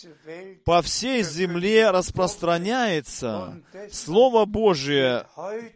[0.64, 3.60] по всей земле распространяется.
[3.90, 5.26] Слово Божие,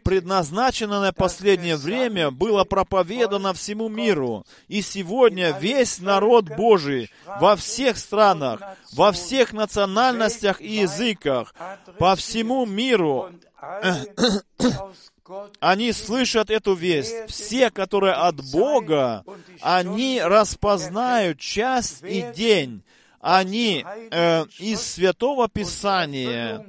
[0.03, 4.45] предназначено на последнее время, было проповедано всему миру.
[4.67, 8.61] И сегодня весь народ Божий во всех странах,
[8.93, 11.53] во всех национальностях и языках,
[11.99, 13.31] по всему миру
[15.59, 17.15] они слышат эту весть.
[17.27, 19.23] Все, которые от Бога,
[19.61, 22.83] они распознают час и день.
[23.19, 26.65] Они э, из Святого Писания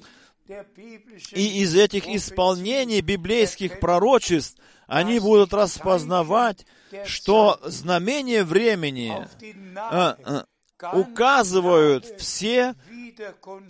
[1.32, 6.66] и из этих исполнений библейских пророчеств они будут распознавать,
[7.06, 10.42] что знамения времени э, э,
[10.92, 12.74] указывают все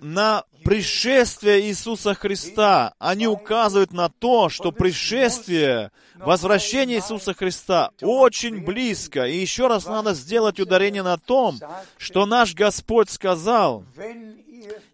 [0.01, 2.95] на пришествие Иисуса Христа.
[2.99, 9.25] Они указывают на то, что пришествие, возвращение Иисуса Христа очень близко.
[9.25, 11.59] И еще раз надо сделать ударение на том,
[11.99, 13.85] что наш Господь сказал,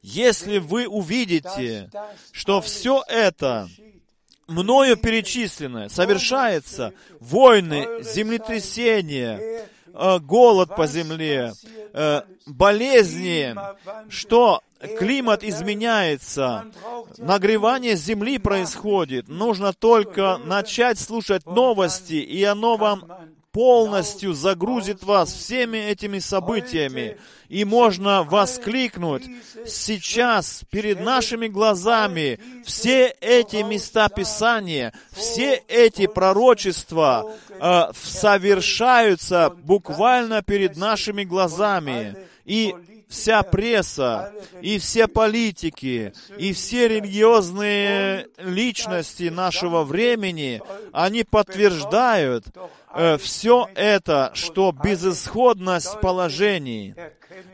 [0.02, 1.90] если вы увидите,
[2.32, 3.68] что все это
[4.50, 9.68] мною перечисленное совершается, войны, землетрясения,
[10.20, 11.52] голод по земле,
[11.92, 13.54] э, болезни,
[14.08, 14.62] что
[14.98, 16.66] климат изменяется,
[17.18, 19.28] нагревание земли происходит.
[19.28, 23.04] Нужно только начать слушать новости, и оно вам
[23.52, 27.18] полностью загрузит вас всеми этими событиями.
[27.48, 29.24] И можно воскликнуть
[29.66, 40.76] сейчас перед нашими глазами все эти места Писания, все эти пророчества э, совершаются буквально перед
[40.76, 42.16] нашими глазами.
[42.44, 42.74] И
[43.10, 44.32] вся пресса,
[44.62, 52.46] и все политики, и все религиозные личности нашего времени, они подтверждают
[52.94, 56.94] э, все это, что безысходность положений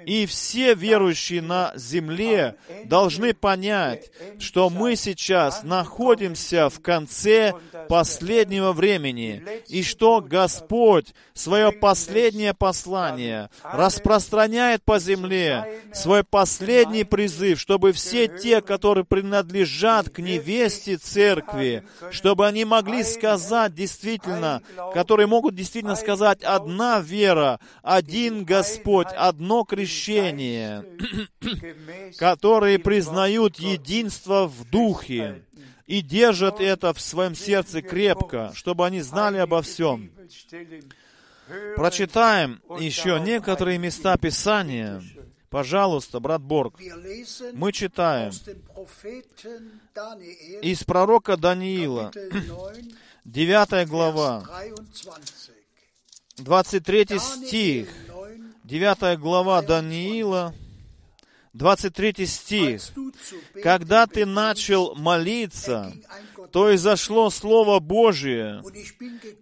[0.04, 7.52] и все верующие на земле должны понять, что мы сейчас находимся в конце
[7.88, 17.92] последнего времени, и что Господь свое последнее послание распространяет по земле, свой последний призыв, чтобы
[17.92, 24.62] все те, которые принадлежат к невесте церкви, чтобы они могли сказать действительно,
[24.94, 29.75] которые могут действительно сказать одна вера, один Господь, одно крещение,
[32.18, 35.42] которые признают единство в Духе
[35.86, 40.10] и держат это в своем сердце крепко, чтобы они знали обо всем.
[41.76, 45.02] Прочитаем еще некоторые места Писания.
[45.48, 46.80] Пожалуйста, брат Борг,
[47.52, 48.32] мы читаем
[50.60, 52.10] из пророка Даниила,
[53.24, 54.44] 9 глава,
[56.38, 57.88] 23 стих,
[58.66, 60.52] 9 глава Даниила,
[61.52, 62.82] 23 стих.
[63.62, 65.92] Когда ты начал молиться,
[66.50, 68.64] то изошло Слово Божие,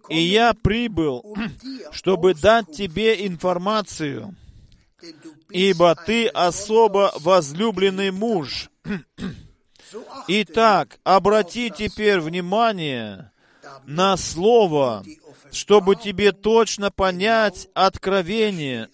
[0.09, 1.35] и я прибыл,
[1.91, 4.35] чтобы дать тебе информацию,
[5.49, 8.69] ибо ты особо возлюбленный муж.
[10.27, 13.31] Итак, обрати теперь внимание
[13.85, 15.03] на Слово,
[15.55, 18.89] чтобы тебе точно понять откровение.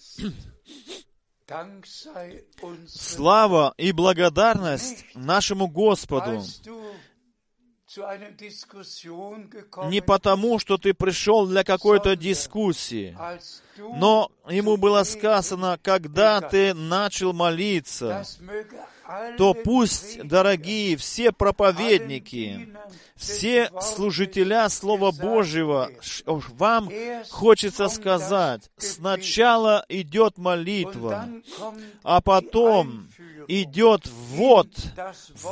[2.88, 6.43] Слава и благодарность нашему Господу
[9.89, 13.18] не потому, что ты пришел для какой-то дискуссии,
[13.78, 18.24] но ему было сказано, когда ты начал молиться,
[19.38, 22.70] то пусть, дорогие, все проповедники,
[23.16, 25.89] все служителя Слова Божьего,
[26.26, 26.89] вам
[27.30, 31.30] хочется сказать, сначала идет молитва,
[32.03, 33.07] а потом
[33.47, 34.70] идет вот,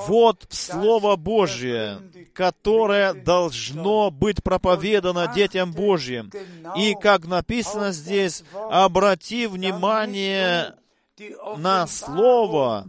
[0.07, 1.99] вот Слово Божье,
[2.33, 6.31] которое должно быть проповедано детям Божьим.
[6.75, 10.75] И, как написано здесь, обрати внимание
[11.57, 12.87] на Слово,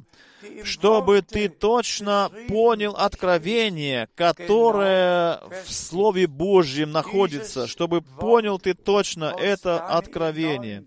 [0.65, 9.87] чтобы ты точно понял откровение, которое в Слове Божьем находится, чтобы понял ты точно это
[9.87, 10.85] откровение.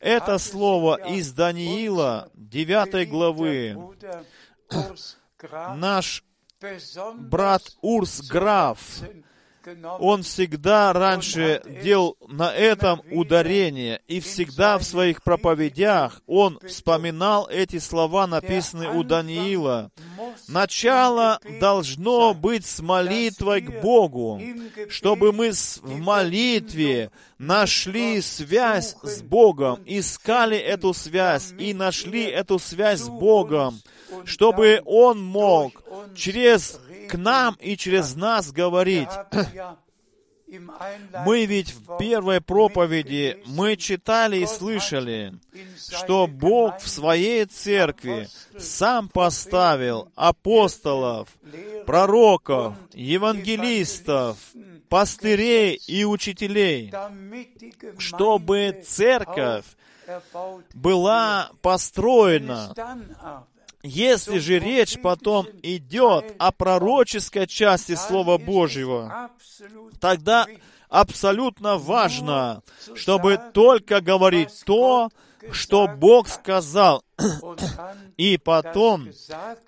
[0.00, 3.76] Это слово из Даниила, 9 главы.
[5.76, 6.24] Наш
[7.16, 8.78] брат Урс Граф
[9.98, 17.78] он всегда раньше делал на этом ударение, и всегда в своих проповедях он вспоминал эти
[17.78, 19.90] слова, написанные у Даниила.
[20.48, 24.40] Начало должно быть с молитвой к Богу,
[24.88, 33.00] чтобы мы в молитве нашли связь с Богом, искали эту связь и нашли эту связь
[33.00, 33.80] с Богом,
[34.24, 35.82] чтобы Он мог
[36.14, 39.08] через к нам и через нас говорить.
[41.26, 45.34] Мы ведь в первой проповеди мы читали и слышали,
[45.76, 48.28] что Бог в своей церкви
[48.58, 51.28] сам поставил апостолов,
[51.86, 54.38] пророков, евангелистов,
[54.88, 56.92] пастырей и учителей,
[57.98, 59.66] чтобы церковь
[60.72, 62.74] была построена
[63.82, 69.30] если же речь потом идет о пророческой части Слова Божьего,
[70.00, 70.46] тогда
[70.88, 72.62] абсолютно важно,
[72.94, 75.10] чтобы только говорить то,
[75.52, 77.04] что Бог сказал,
[78.18, 79.10] и потом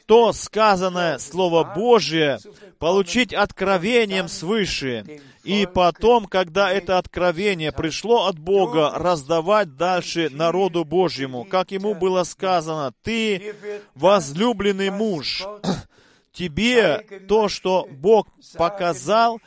[0.06, 2.40] то сказанное Слово Божие
[2.78, 11.44] получить откровением свыше, и потом, когда это откровение пришло от Бога, раздавать дальше народу Божьему,
[11.44, 13.54] как ему было сказано, «Ты
[13.94, 15.46] возлюбленный муж,
[16.32, 18.26] тебе то, что Бог
[18.58, 19.40] показал,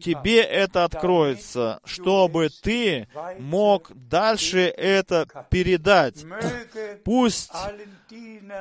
[0.00, 6.24] тебе это откроется, чтобы ты мог дальше это передать.
[7.04, 7.52] Пусть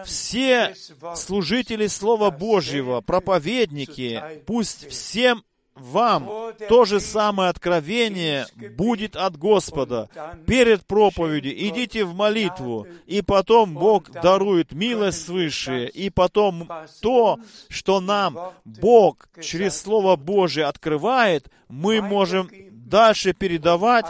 [0.06, 0.76] все
[1.16, 5.44] служители Слова Божьего, проповедники, пусть всем
[5.76, 8.48] вам то же самое откровение
[8.78, 10.10] будет от Господа.
[10.48, 16.70] Перед проповедью идите в молитву, и потом Бог дарует милость свыше, и потом
[17.02, 24.06] то, что нам Бог через Слово Божие открывает, мы можем дальше передавать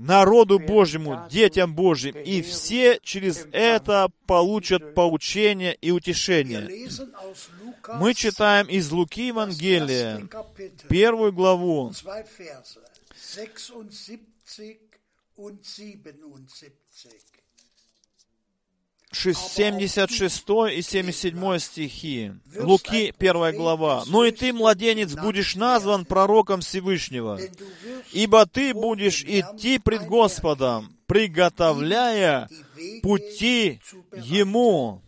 [0.00, 6.88] народу Божьему, детям Божьим, и все через это получат поучение и утешение.
[7.94, 10.26] Мы читаем из Луки Евангелия,
[10.88, 11.92] первую главу,
[16.72, 17.39] 76
[20.68, 22.32] и 77 стихи.
[22.56, 24.04] Луки, 1 глава.
[24.06, 27.38] «Ну и ты, младенец, будешь назван пророком Всевышнего,
[28.12, 32.48] ибо ты будешь идти пред Господом, приготовляя
[33.02, 33.80] пути
[34.14, 35.02] Ему,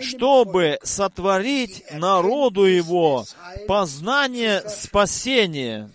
[0.00, 3.24] чтобы сотворить народу Его
[3.68, 5.90] познание спасения,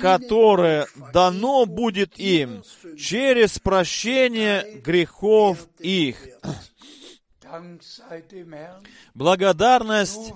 [0.00, 2.62] которое дано будет им
[2.96, 6.16] через прощение грехов их.
[9.14, 10.32] Благодарность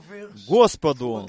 [0.48, 1.28] Господу.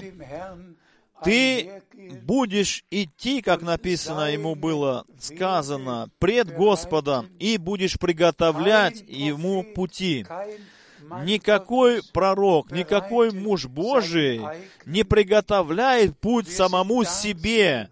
[1.22, 1.82] Ты
[2.22, 10.26] будешь идти, как написано ему было сказано, пред Господом, и будешь приготовлять ему пути.
[11.24, 14.40] Никакой пророк, никакой муж Божий
[14.86, 17.90] не приготовляет путь самому себе,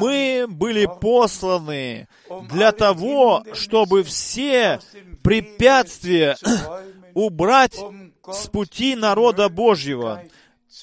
[0.00, 2.08] Мы были посланы
[2.48, 4.80] для того, чтобы все
[5.22, 6.36] препятствия
[7.14, 7.78] убрать
[8.26, 10.22] с пути народа Божьего,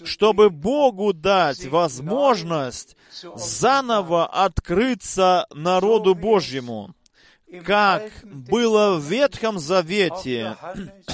[0.03, 2.95] чтобы Богу дать возможность
[3.35, 6.93] заново открыться народу Божьему,
[7.63, 10.57] как было в Ветхом Завете,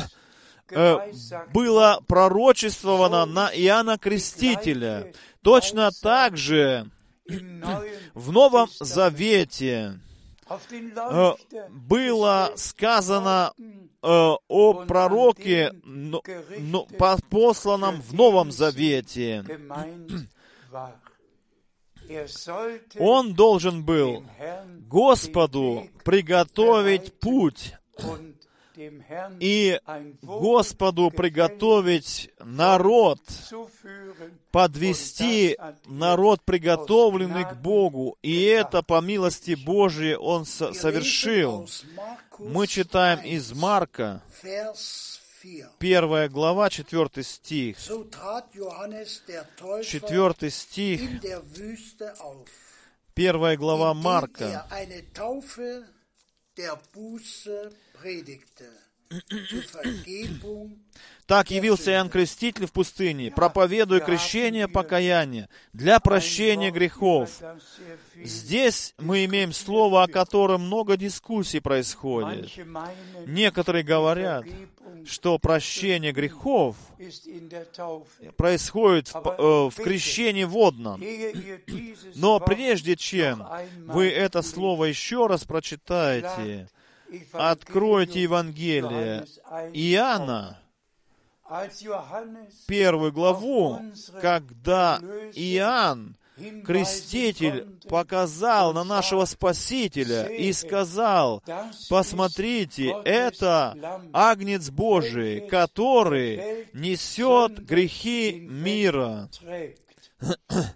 [0.69, 0.97] э,
[1.53, 5.13] было пророчествовано на Иоанна Крестителя.
[5.43, 6.89] Точно так же
[8.13, 9.99] в Новом Завете
[10.49, 11.31] э,
[11.69, 13.67] было сказано э,
[14.01, 15.73] о пророке,
[17.29, 19.45] посланном в Новом Завете.
[22.99, 24.25] Он должен был
[24.87, 27.75] Господу приготовить путь
[29.39, 29.79] и
[30.21, 33.19] Господу приготовить народ,
[34.51, 38.17] подвести народ, приготовленный к Богу.
[38.21, 41.67] И это по милости Божией Он совершил.
[42.39, 44.23] Мы читаем из Марка,
[45.79, 47.77] первая глава, четвертый стих.
[49.83, 51.01] Четвертый стих,
[53.13, 54.67] первая глава Марка.
[61.25, 67.41] Так явился Иоанн Креститель в пустыне, проповедуя крещение покаяния для прощения грехов.
[68.15, 72.51] Здесь мы имеем слово, о котором много дискуссий происходит.
[73.25, 74.45] Некоторые говорят,
[75.05, 76.75] что прощение грехов
[78.37, 81.01] происходит в, э, в крещении водном.
[82.15, 83.45] Но прежде чем
[83.85, 86.67] вы это слово еще раз прочитаете,
[87.33, 89.25] откройте Евангелие
[89.73, 90.59] Иоанна,
[92.67, 93.79] первую главу,
[94.21, 94.99] когда
[95.33, 96.15] Иоанн,
[96.65, 101.43] Креститель, показал на нашего Спасителя и сказал,
[101.89, 103.75] посмотрите, это
[104.13, 109.29] Агнец Божий, который несет грехи мира.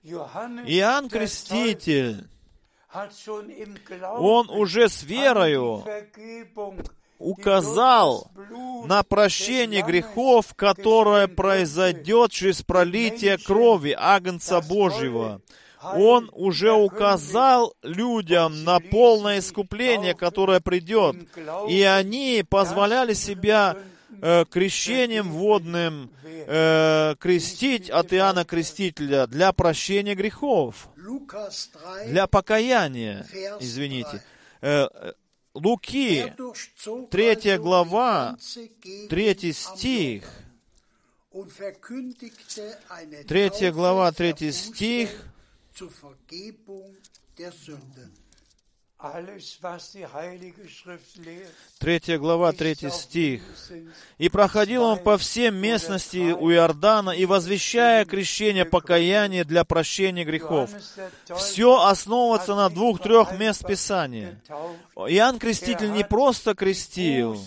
[0.03, 2.27] Иоанн Креститель
[4.19, 5.83] он уже с верою
[7.17, 8.29] указал
[8.85, 15.41] на прощение грехов, которое произойдет через пролитие крови Агнца Божьего.
[15.93, 21.15] Он уже указал людям на полное искупление, которое придет.
[21.69, 23.77] И они позволяли себя
[24.21, 30.89] э, крещением водным э, крестить от Иоанна Крестителя для прощения грехов,
[32.06, 33.26] для покаяния,
[33.60, 34.24] извините.
[34.62, 35.14] Э, э
[35.53, 36.34] Луки,
[37.10, 38.38] третья глава,
[39.10, 40.30] третий стих,
[43.26, 45.10] третья глава, третий стих,
[51.80, 53.43] Третья глава, третий стих.
[54.18, 60.72] «И проходил он по всем местности у Иордана, и возвещая крещение покаяния для прощения грехов».
[61.38, 64.41] Все основывается на двух-трех мест Писания.
[64.95, 67.38] Иоанн Креститель не просто крестил,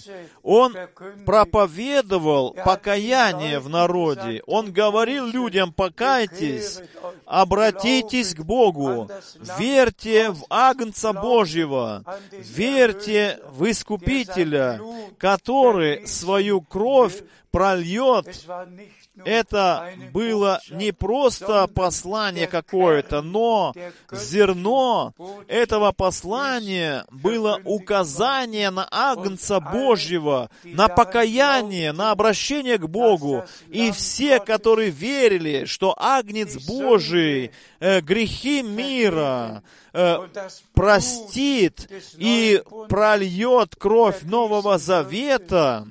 [0.42, 0.76] он
[1.24, 4.42] проповедовал покаяние в народе.
[4.46, 6.80] Он говорил людям, покайтесь,
[7.24, 9.10] обратитесь к Богу,
[9.58, 11.47] верьте в Агнца Божьего,
[12.32, 14.80] верьте в Искупителя,
[15.18, 18.26] который свою кровь прольет
[19.24, 23.74] это было не просто послание какое-то, но
[24.12, 25.14] зерно
[25.48, 33.44] этого послания было указание на Агнца Божьего, на покаяние, на обращение к Богу.
[33.68, 39.62] И все, которые верили, что Агнец Божий э, грехи мира
[39.98, 40.28] э,
[40.74, 45.86] простит и прольет кровь Нового Завета,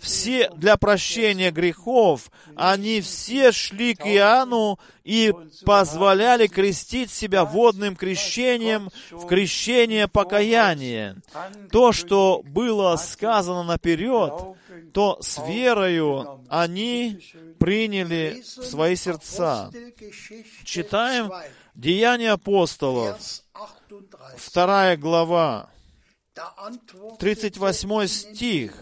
[0.00, 5.32] все для прощения грехов, они все шли к Иоанну и
[5.64, 11.16] позволяли крестить себя водным крещением в крещение покаяния.
[11.70, 14.32] То, что было сказано наперед,
[14.92, 17.20] то с верою они
[17.58, 19.70] приняли в свои сердца.
[20.64, 21.30] Читаем
[21.74, 23.18] Деяния апостолов,
[24.36, 25.70] вторая глава,
[27.18, 28.72] 38 стих.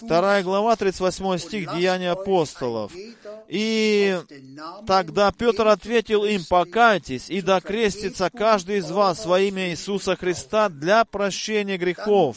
[0.00, 2.92] Вторая глава, 38 стих, Деяния апостолов.
[3.48, 4.16] «И
[4.86, 11.04] тогда Петр ответил им, «Покайтесь, и докрестится каждый из вас во имя Иисуса Христа для
[11.04, 12.36] прощения грехов,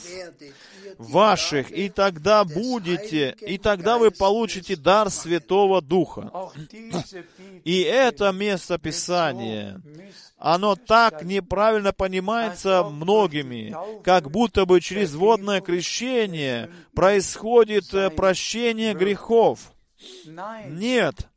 [0.99, 6.29] ваших, и тогда будете, и тогда вы получите дар Святого Духа.
[7.63, 9.81] И это место Писания,
[10.37, 13.73] оно так неправильно понимается многими,
[14.03, 19.73] как будто бы через водное крещение происходит э, прощение грехов.
[20.67, 21.27] Нет.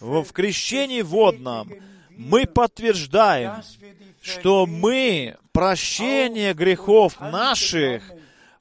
[0.00, 1.70] В крещении водном
[2.16, 3.62] мы подтверждаем,
[4.22, 8.02] что мы прощение грехов наших,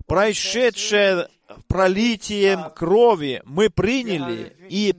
[0.05, 1.27] происшедшее
[1.67, 4.95] пролитием крови, мы приняли и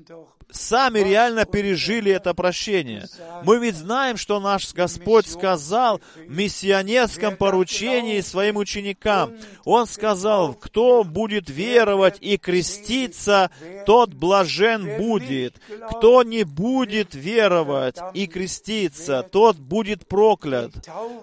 [0.54, 3.06] сами реально пережили это прощение.
[3.42, 9.34] Мы ведь знаем, что наш Господь сказал в миссионерском поручении своим ученикам.
[9.64, 13.50] Он сказал, кто будет веровать и креститься,
[13.86, 15.56] тот блажен будет.
[15.90, 20.72] Кто не будет веровать и креститься, тот будет проклят.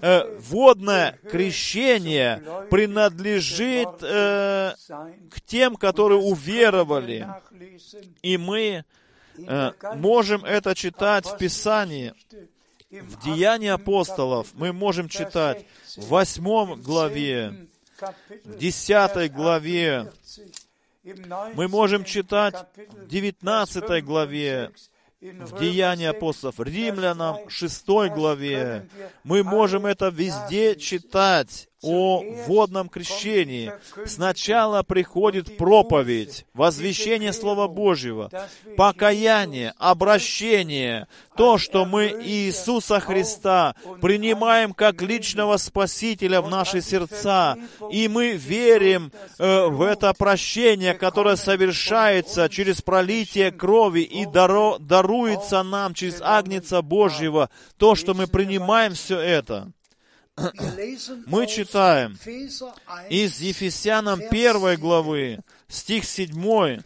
[0.02, 4.74] Э, водное крещение принадлежит э,
[5.30, 7.28] к тем, которые уверовали.
[8.22, 8.86] И мы
[9.96, 12.14] можем это читать в Писании,
[12.90, 14.50] в Деянии апостолов.
[14.54, 15.66] Мы можем читать
[15.98, 17.68] в восьмом главе,
[18.46, 20.12] в десятой главе.
[21.56, 24.72] Мы можем читать в девятнадцатой главе,
[25.22, 28.88] в Деянии апостолов, Римлянам 6 главе.
[29.24, 33.72] Мы можем это везде читать о водном крещении.
[34.06, 38.30] Сначала приходит проповедь, возвещение Слова Божьего,
[38.78, 47.58] покаяние, обращение, то, что мы Иисуса Христа принимаем как личного Спасителя в наши сердца,
[47.90, 55.64] и мы верим э, в это прощение, которое совершается через пролитие крови и даро, даруется
[55.64, 59.72] нам через Агнца Божьего, то, что мы принимаем все это.
[61.26, 62.18] Мы читаем
[63.10, 66.82] из Ефесянам 1 главы, стих 7.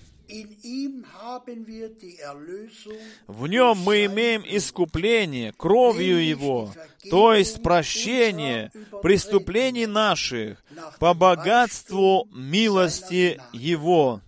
[3.27, 6.73] В нем мы имеем искупление кровью Его,
[7.09, 8.71] то есть прощение
[9.03, 10.63] преступлений наших
[10.99, 14.21] по богатству милости Его.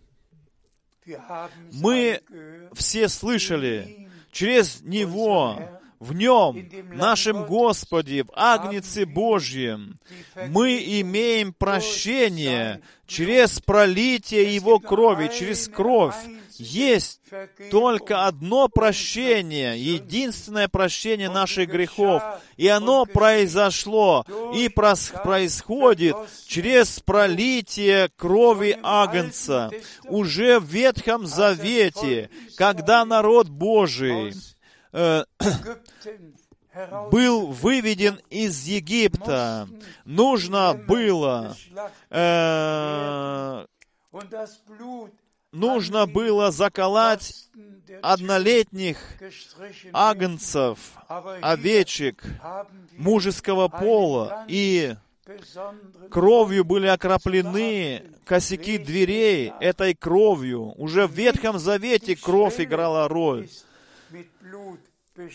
[1.72, 2.22] Мы
[2.74, 10.00] все слышали, через Него в Нем, нашем Господе, в Агнце Божьем,
[10.50, 16.16] мы имеем прощение через пролитие Его крови, через кровь.
[16.60, 17.22] Есть
[17.72, 22.24] только одно прощение, единственное прощение наших грехов.
[22.58, 24.26] И оно произошло
[24.56, 26.16] и происходит
[26.48, 29.72] через пролитие крови Агнца.
[30.06, 34.34] Уже в Ветхом Завете, когда народ Божий
[34.94, 35.24] Э,
[37.12, 39.68] был выведен из Египта.
[40.06, 41.56] Нужно было
[42.10, 43.66] э,
[45.52, 47.50] нужно было заколоть
[48.02, 48.98] однолетних
[49.94, 50.80] агнцев,
[51.42, 52.24] овечек
[52.94, 54.96] мужеского пола, и
[56.12, 60.74] кровью были окроплены косяки дверей этой кровью.
[60.78, 63.50] Уже в Ветхом Завете кровь играла роль.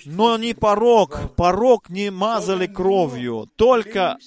[0.05, 4.19] Но не порог, порог не мазали кровью, только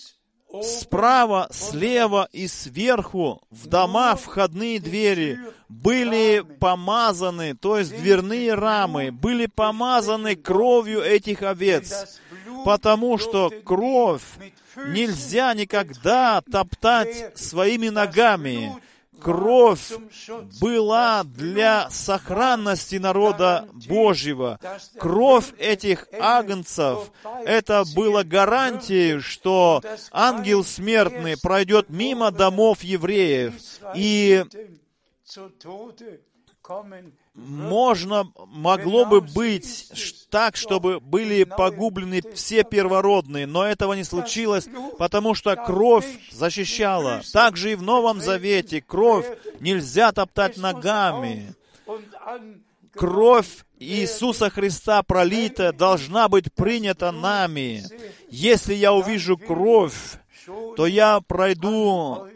[0.64, 5.40] справа, слева и сверху в дома входные двери
[5.70, 12.20] были помазаны, то есть дверные рамы, были помазаны кровью этих овец,
[12.64, 14.24] потому что кровь
[14.88, 18.76] нельзя никогда топтать своими ногами
[19.26, 19.92] кровь
[20.62, 24.60] была для сохранности народа Божьего.
[25.00, 27.12] Кровь этих агнцев,
[27.44, 33.54] это было гарантией, что ангел смертный пройдет мимо домов евреев.
[33.96, 34.46] и
[37.36, 39.92] можно, могло бы быть
[40.30, 44.68] так, чтобы были погублены все первородные, но этого не случилось,
[44.98, 47.22] потому что кровь защищала.
[47.34, 49.28] Также и в Новом Завете кровь
[49.60, 51.54] нельзя топтать ногами.
[52.94, 55.04] Кровь Иисуса Христа.
[55.04, 57.84] Пролитая должна быть принята нами.
[58.30, 60.18] Если я увижу кровь,
[60.78, 62.28] то я пройду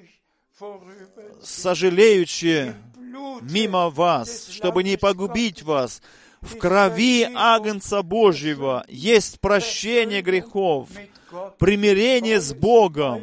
[1.42, 2.76] сожалеючи
[3.42, 6.02] мимо вас, чтобы не погубить вас.
[6.42, 10.88] В крови Агнца Божьего есть прощение грехов,
[11.58, 13.22] примирение с Богом,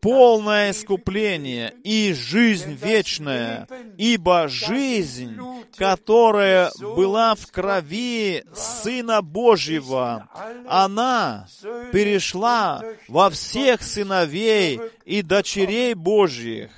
[0.00, 3.66] полное искупление и жизнь вечная,
[3.96, 5.38] ибо жизнь
[5.76, 10.28] которая была в крови Сына Божьего,
[10.68, 11.46] она
[11.92, 16.70] перешла во всех сыновей и дочерей Божьих,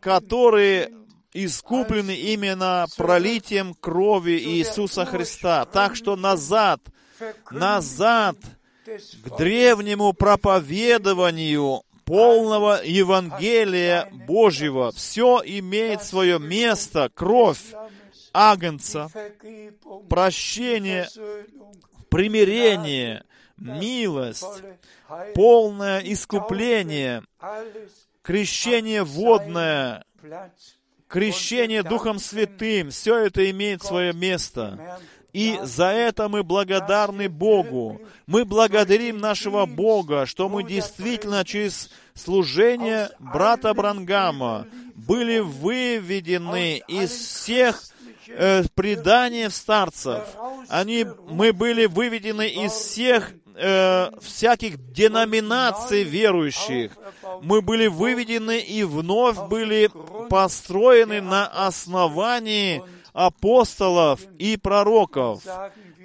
[0.00, 0.92] которые
[1.32, 5.64] искуплены именно пролитием крови Иисуса Христа.
[5.66, 6.80] Так что назад,
[7.50, 8.36] назад
[9.24, 14.92] к древнему проповедованию полного Евангелия Божьего.
[14.92, 17.60] Все имеет свое место, кровь
[18.32, 19.10] Агнца,
[20.08, 21.08] прощение,
[22.08, 23.24] примирение,
[23.56, 24.62] милость,
[25.34, 27.24] полное искупление,
[28.28, 30.04] крещение водное,
[31.08, 35.00] крещение Духом Святым, все это имеет свое место.
[35.32, 38.02] И за это мы благодарны Богу.
[38.26, 47.82] Мы благодарим нашего Бога, что мы действительно через служение брата Брангама были выведены из всех
[48.26, 50.22] э, преданий старцев.
[50.68, 56.92] Они, мы были выведены из всех э, всяких деноминаций верующих.
[57.42, 59.90] Мы были выведены и вновь были
[60.28, 62.82] построены на основании
[63.12, 65.42] апостолов и пророков.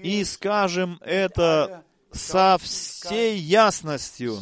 [0.02, 1.84] И скажем это
[2.14, 4.38] со всей ясностью,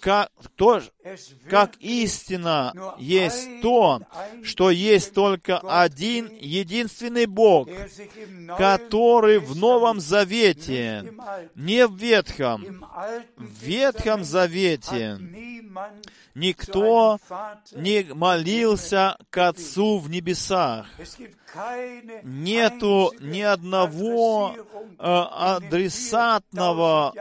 [0.00, 0.82] как, то,
[1.48, 4.02] как истина есть то,
[4.42, 7.68] что есть только один единственный Бог,
[8.58, 11.12] который в Новом Завете,
[11.54, 12.84] не в Ветхом,
[13.36, 15.18] в Ветхом Завете
[16.34, 17.18] никто
[17.72, 20.86] не молился к Отцу в небесах.
[22.22, 24.62] Нету ни одного э,
[24.98, 27.12] адресатного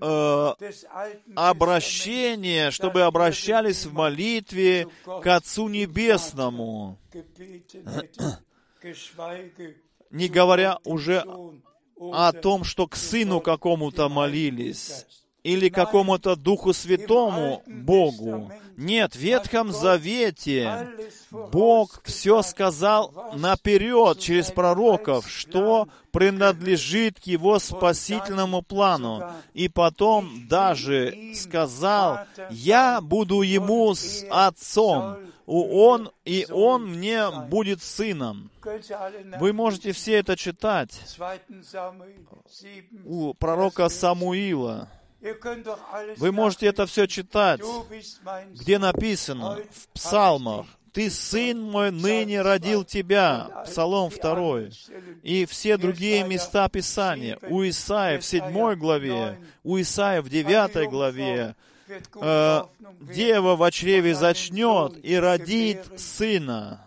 [0.00, 0.54] э,
[1.34, 6.98] обращения, чтобы обращались в молитве к Отцу Небесному,
[10.10, 11.24] не говоря уже
[11.98, 15.06] о том, что к Сыну какому-то молились
[15.42, 18.50] или какому-то Духу Святому Богу.
[18.76, 20.88] Нет, в Ветхом Завете
[21.30, 29.22] Бог все сказал наперед через пророков, что принадлежит к Его спасительному плану.
[29.52, 32.20] И потом даже сказал,
[32.50, 38.50] «Я буду Ему с Отцом, он, и Он мне будет сыном».
[39.38, 41.00] Вы можете все это читать
[43.04, 44.88] у пророка Самуила.
[46.16, 47.60] Вы можете это все читать,
[48.52, 54.70] где написано в псалмах, «Ты, сын мой, ныне родил тебя», Псалом 2,
[55.22, 61.54] и все другие места Писания, у Исаия в 7 главе, у Исаия в 9 главе,
[61.88, 62.62] э,
[63.00, 66.84] «Дева в чреве зачнет и родит сына».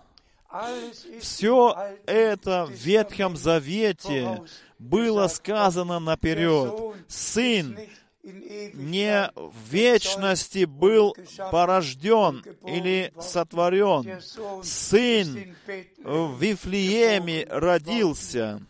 [1.19, 1.75] Все
[2.05, 4.43] это в Ветхом Завете
[4.77, 6.95] было сказано наперед.
[7.07, 7.77] Сын
[8.23, 11.15] не в вечности был
[11.51, 14.21] порожден или сотворен.
[14.63, 15.55] Сын
[16.03, 18.61] в Вифлееме родился.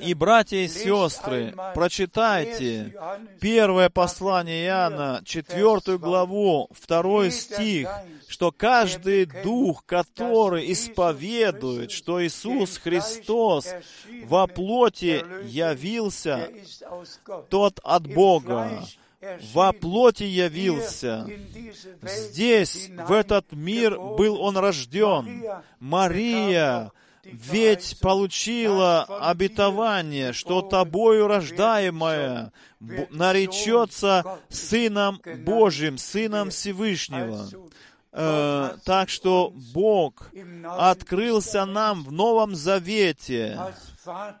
[0.00, 2.94] И, братья и сестры, прочитайте
[3.40, 7.88] первое послание Иоанна, четвертую главу, второй стих,
[8.28, 13.68] что каждый дух, который исповедует, что Иисус Христос
[14.24, 16.50] во плоти явился,
[17.48, 18.84] тот от Бога,
[19.52, 21.26] во плоти явился.
[22.02, 25.44] Здесь, в этот мир, был Он рожден.
[25.78, 26.92] Мария
[27.32, 37.48] ведь получила обетование, что тобою рождаемое наречется Сыном Божьим, Сыном Всевышнего.
[38.12, 40.32] Э, так что Бог
[40.64, 43.56] открылся нам в Новом Завете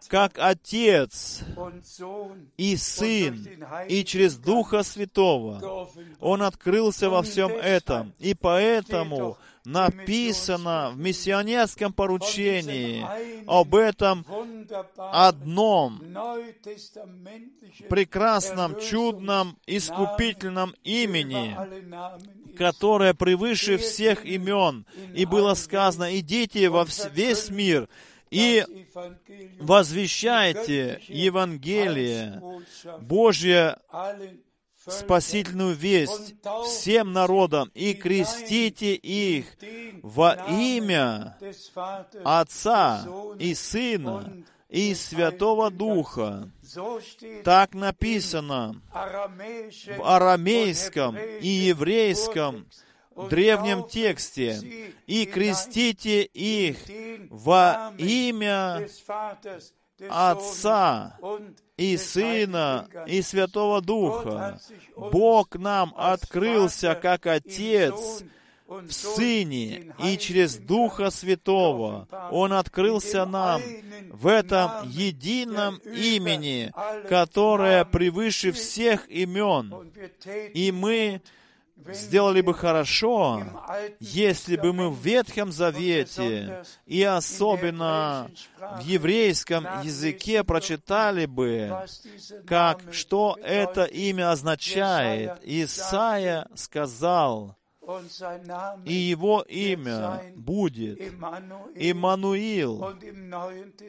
[0.08, 1.42] как Отец
[2.56, 3.46] и Сын,
[3.88, 5.88] и через Духа Святого.
[6.18, 8.12] Он открылся во всем этом.
[8.18, 13.04] И поэтому написано в миссионерском поручении
[13.46, 14.24] об этом
[14.96, 16.00] одном
[17.88, 21.56] прекрасном, чудном, искупительном имени,
[22.56, 24.86] которое превыше всех имен.
[25.14, 27.88] И было сказано, идите во весь мир
[28.30, 28.64] и
[29.58, 32.40] возвещайте Евангелие,
[33.00, 33.76] Божье
[34.90, 36.34] спасительную весть
[36.64, 39.46] всем народам и крестите их
[40.02, 41.36] во имя
[42.24, 43.06] Отца
[43.38, 46.50] и Сына и Святого Духа.
[47.44, 52.66] Так написано в арамейском и еврейском
[53.28, 56.78] древнем тексте, и крестите их
[57.28, 58.88] во имя
[60.08, 61.18] Отца
[61.80, 64.60] и Сына и Святого Духа.
[64.96, 68.22] Бог нам открылся как Отец
[68.68, 72.06] в Сыне и через Духа Святого.
[72.30, 73.62] Он открылся нам
[74.10, 76.70] в этом едином имени,
[77.08, 79.90] которое превыше всех имен.
[80.52, 81.22] И мы
[81.88, 83.42] сделали бы хорошо,
[84.00, 91.72] если бы мы в Ветхом Завете и особенно в еврейском языке прочитали бы,
[92.46, 95.38] как, что это имя означает.
[95.42, 97.56] Исаия сказал,
[98.84, 101.00] и его имя будет
[101.74, 102.94] Иммануил.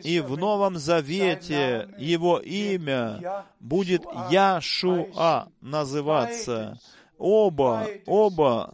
[0.03, 6.79] И в Новом Завете его имя будет Яшуа называться
[7.21, 8.73] оба, оба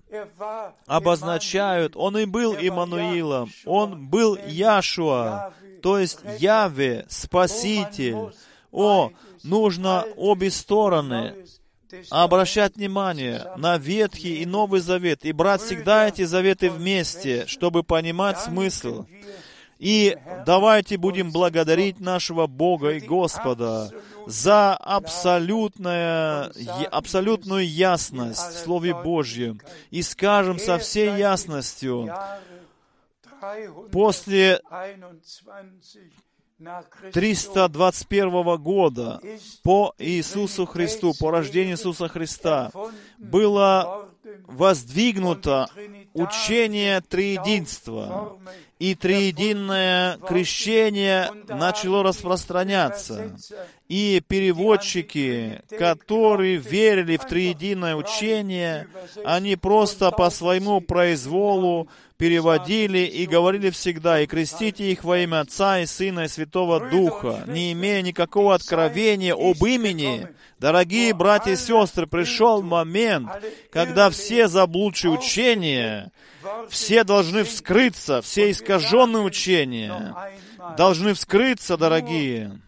[0.88, 8.32] обозначают, он и был Иммануилом, он был Яшуа, то есть Яве, Спаситель.
[8.72, 9.12] О,
[9.44, 11.36] нужно обе стороны
[12.10, 18.40] обращать внимание на Ветхий и Новый Завет и брать всегда эти заветы вместе, чтобы понимать
[18.40, 19.06] смысл.
[19.80, 23.92] И давайте будем благодарить нашего Бога и Господа
[24.28, 26.52] за абсолютное,
[26.92, 29.62] абсолютную ясность в Слове Божьем.
[29.90, 32.14] И скажем со всей ясностью,
[33.92, 34.62] после
[37.14, 39.22] 321 года
[39.64, 42.72] по Иисусу Христу, по рождению Иисуса Христа,
[43.18, 44.10] было
[44.48, 45.68] воздвигнуто
[46.14, 48.38] учение триединства,
[48.80, 53.36] и триединное крещение начало распространяться.
[53.88, 58.88] И переводчики, которые верили в триединое учение,
[59.24, 65.80] они просто по своему произволу переводили и говорили всегда, и крестите их во имя Отца
[65.80, 70.28] и Сына и Святого Духа, не имея никакого откровения об имени.
[70.60, 73.30] Дорогие братья и сестры, пришел момент,
[73.72, 76.12] когда все заблудшие учения,
[76.70, 80.16] все должны вскрыться, все искаженные учения
[80.78, 82.60] должны вскрыться, дорогие.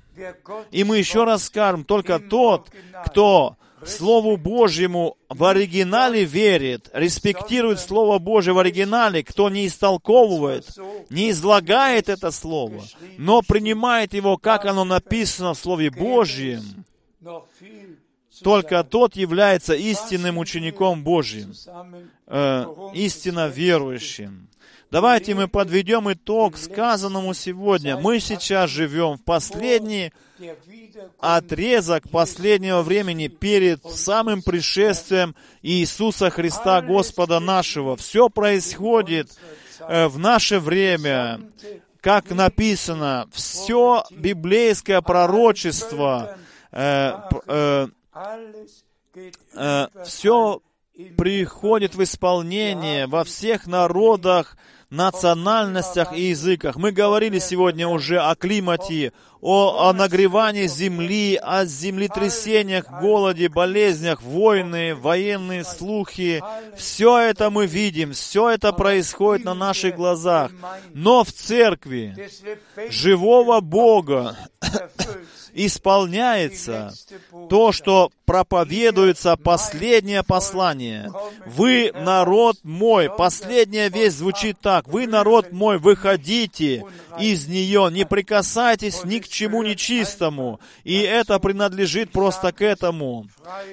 [0.71, 2.69] И мы еще раз скажем, только тот,
[3.05, 3.55] кто
[3.86, 10.67] Слову Божьему в оригинале верит, респектирует Слово Божье в оригинале, кто не истолковывает,
[11.09, 12.84] не излагает это Слово,
[13.17, 16.86] но принимает его, как оно написано в Слове Божьем,
[18.43, 21.53] только тот является истинным учеником Божьим,
[22.27, 24.49] э, истинно верующим.
[24.91, 27.95] Давайте мы подведем итог сказанному сегодня.
[27.97, 30.11] Мы сейчас живем в последний
[31.19, 37.95] отрезок последнего времени перед самым пришествием Иисуса Христа, Господа нашего.
[37.97, 39.30] Все происходит
[39.80, 41.41] э, в наше время,
[42.01, 46.38] как написано, все библейское пророчество,
[46.71, 47.13] э,
[47.47, 47.88] э,
[49.55, 50.61] э, все
[51.17, 54.57] приходит в исполнение во всех народах,
[54.89, 56.76] национальностях и языках.
[56.76, 64.95] Мы говорили сегодня уже о климате, о, о нагревании земли, о землетрясениях, голоде, болезнях, войны,
[64.95, 66.43] военные слухи.
[66.76, 70.51] Все это мы видим, все это происходит на наших глазах.
[70.93, 72.30] Но в церкви
[72.89, 74.36] живого Бога
[75.66, 76.93] исполняется
[77.49, 81.12] то, что проповедуется последнее послание.
[81.45, 83.10] Вы народ мой.
[83.10, 84.88] Последняя весть звучит так.
[84.88, 86.86] Вы народ мой, выходите
[87.20, 90.62] из нее, не прикасайтесь ни к чему нечистому.
[90.86, 93.28] И это принадлежит просто к этому.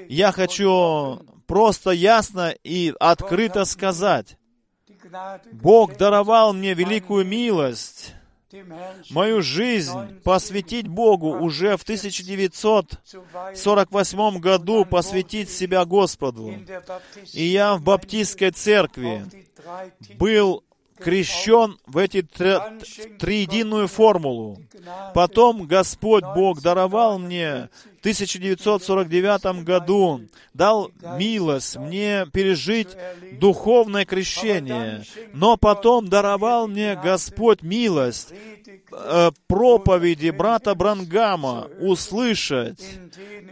[0.09, 4.37] Я хочу просто ясно и открыто сказать.
[5.53, 8.17] Бог даровал мне великую милость
[9.11, 16.53] мою жизнь посвятить Богу уже в 1948 году, посвятить себя Господу.
[17.33, 19.25] И я в баптистской церкви
[20.19, 20.65] был
[20.99, 24.59] крещен в эти триединую формулу.
[25.15, 30.21] Потом Господь Бог даровал мне в 1949 году,
[30.55, 32.89] дал милость мне пережить
[33.41, 35.03] духовное крещение.
[35.33, 38.33] Но потом даровал мне Господь милость
[38.93, 42.85] э, проповеди брата Брангама услышать,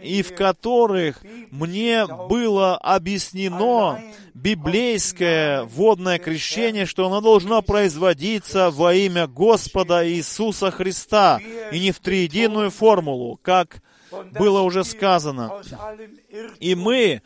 [0.01, 1.21] и в которых
[1.51, 3.99] мне было объяснено
[4.33, 11.39] библейское водное крещение, что оно должно производиться во имя Господа Иисуса Христа,
[11.71, 13.81] и не в триединую формулу, как
[14.31, 15.61] было уже сказано.
[16.59, 17.21] И мы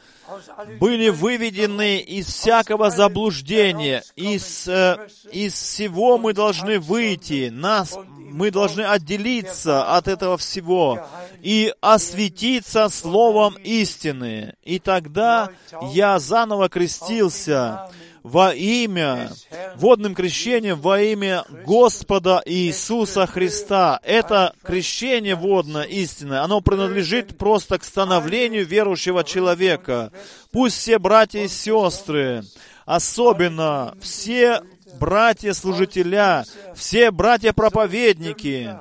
[0.79, 8.81] были выведены из всякого заблуждения, из, э, из всего мы должны выйти, нас, мы должны
[8.81, 10.99] отделиться от этого всего
[11.41, 14.55] и осветиться словом истины.
[14.63, 15.49] И тогда
[15.93, 17.89] я заново крестился
[18.23, 19.31] во имя,
[19.75, 23.99] водным крещением во имя Господа Иисуса Христа.
[24.03, 30.11] Это крещение водное, истинное, оно принадлежит просто к становлению верующего человека.
[30.51, 32.43] Пусть все братья и сестры,
[32.85, 34.61] особенно все
[34.99, 38.75] братья-служителя, все братья-проповедники,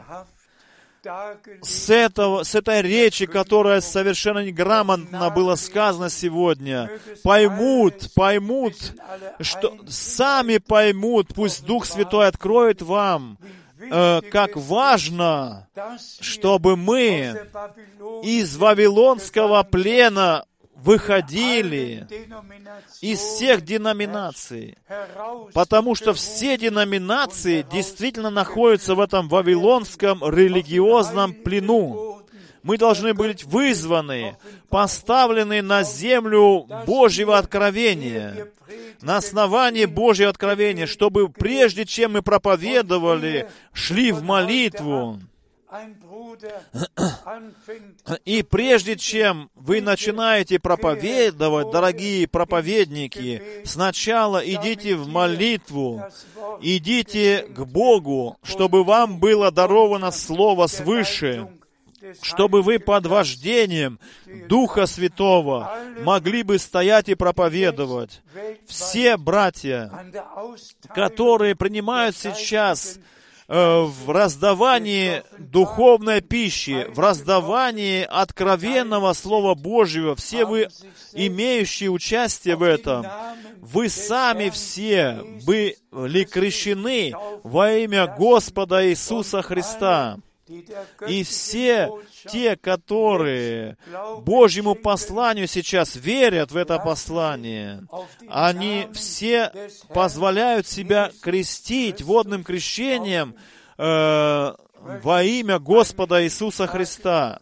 [1.62, 6.90] с, этого, с этой речи, которая совершенно неграмотно была сказана сегодня,
[7.22, 8.74] поймут, поймут,
[9.40, 13.38] что сами поймут, пусть Дух Святой откроет вам,
[13.80, 15.68] э, как важно,
[16.20, 17.48] чтобы мы
[18.22, 20.44] из Вавилонского плена
[20.78, 22.06] выходили
[23.00, 24.76] из всех деноминаций,
[25.52, 32.22] потому что все деноминации действительно находятся в этом вавилонском религиозном плену.
[32.62, 34.36] Мы должны быть вызваны,
[34.68, 38.48] поставлены на землю Божьего откровения,
[39.00, 45.20] на основании Божьего откровения, чтобы прежде чем мы проповедовали, шли в молитву,
[48.24, 56.02] и прежде чем вы начинаете проповедовать, дорогие проповедники, сначала идите в молитву,
[56.60, 61.48] идите к Богу, чтобы вам было даровано Слово свыше,
[62.22, 63.98] чтобы вы под вождением
[64.48, 65.72] Духа Святого
[66.02, 68.22] могли бы стоять и проповедовать.
[68.66, 69.90] Все братья,
[70.94, 72.98] которые принимают сейчас
[73.48, 80.68] в раздавании духовной пищи, в раздавании откровенного Слова Божьего, все вы,
[81.14, 83.06] имеющие участие в этом,
[83.60, 90.18] вы сами все были крещены во имя Господа Иисуса Христа.
[91.06, 91.90] И все
[92.26, 93.76] те, которые
[94.22, 97.86] Божьему посланию сейчас верят в это послание,
[98.28, 99.52] они все
[99.88, 103.34] позволяют себя крестить водным крещением
[103.76, 107.40] э, во имя Господа Иисуса Христа.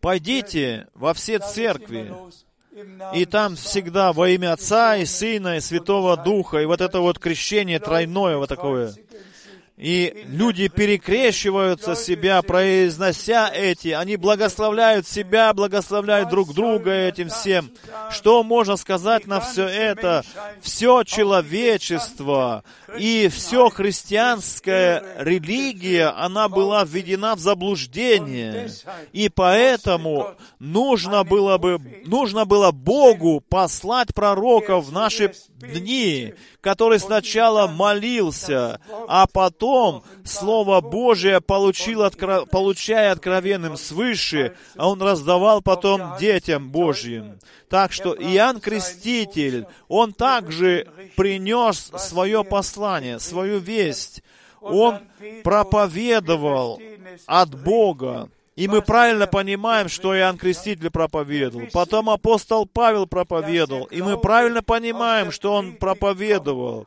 [0.00, 2.12] Пойдите во все церкви,
[3.14, 7.18] и там всегда во имя Отца и Сына и Святого Духа, и вот это вот
[7.18, 8.94] крещение тройное вот такое.
[9.76, 17.72] И люди перекрещиваются себя, произнося эти, они благословляют себя, благословляют друг друга этим всем.
[18.12, 20.22] Что можно сказать на все это?
[20.60, 22.62] Все человечество
[22.98, 28.68] и все христианская религия, она была введена в заблуждение.
[29.12, 37.66] И поэтому нужно было бы, нужно было Богу послать пророков в наши дни, который сначала
[37.66, 42.46] молился, а потом Слово Божие получил, откро...
[42.46, 47.38] получая откровенным свыше, а он раздавал потом детям Божьим.
[47.68, 52.83] Так что Иоанн Креститель, он также принес свое послание,
[53.18, 54.22] свою весть.
[54.60, 55.00] Он
[55.42, 56.80] проповедовал
[57.26, 58.28] от Бога.
[58.56, 61.66] И мы правильно понимаем, что Иоанн Креститель проповедовал.
[61.72, 63.84] Потом апостол Павел проповедовал.
[63.86, 66.86] И мы правильно понимаем, что он проповедовал.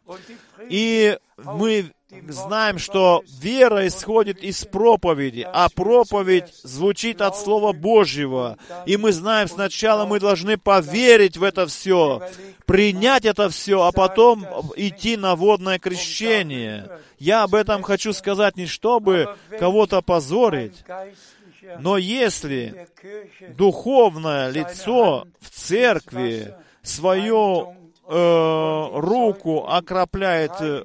[0.70, 1.92] И мы
[2.30, 8.58] знаем, что вера исходит из проповеди, а проповедь звучит от Слова Божьего.
[8.86, 12.22] И мы знаем, сначала мы должны поверить в это все,
[12.66, 16.90] принять это все, а потом идти на водное крещение.
[17.20, 20.84] Я об этом хочу сказать не чтобы кого-то позорить,
[21.80, 22.88] но если
[23.58, 27.77] духовное лицо в церкви свою
[28.08, 30.84] э, руку окропляет, э,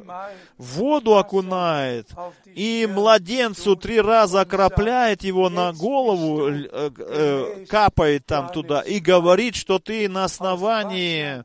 [0.59, 2.09] воду окунает,
[2.55, 9.79] и младенцу три раза окропляет его на голову, э, капает там туда, и говорит, что
[9.79, 11.45] ты на основании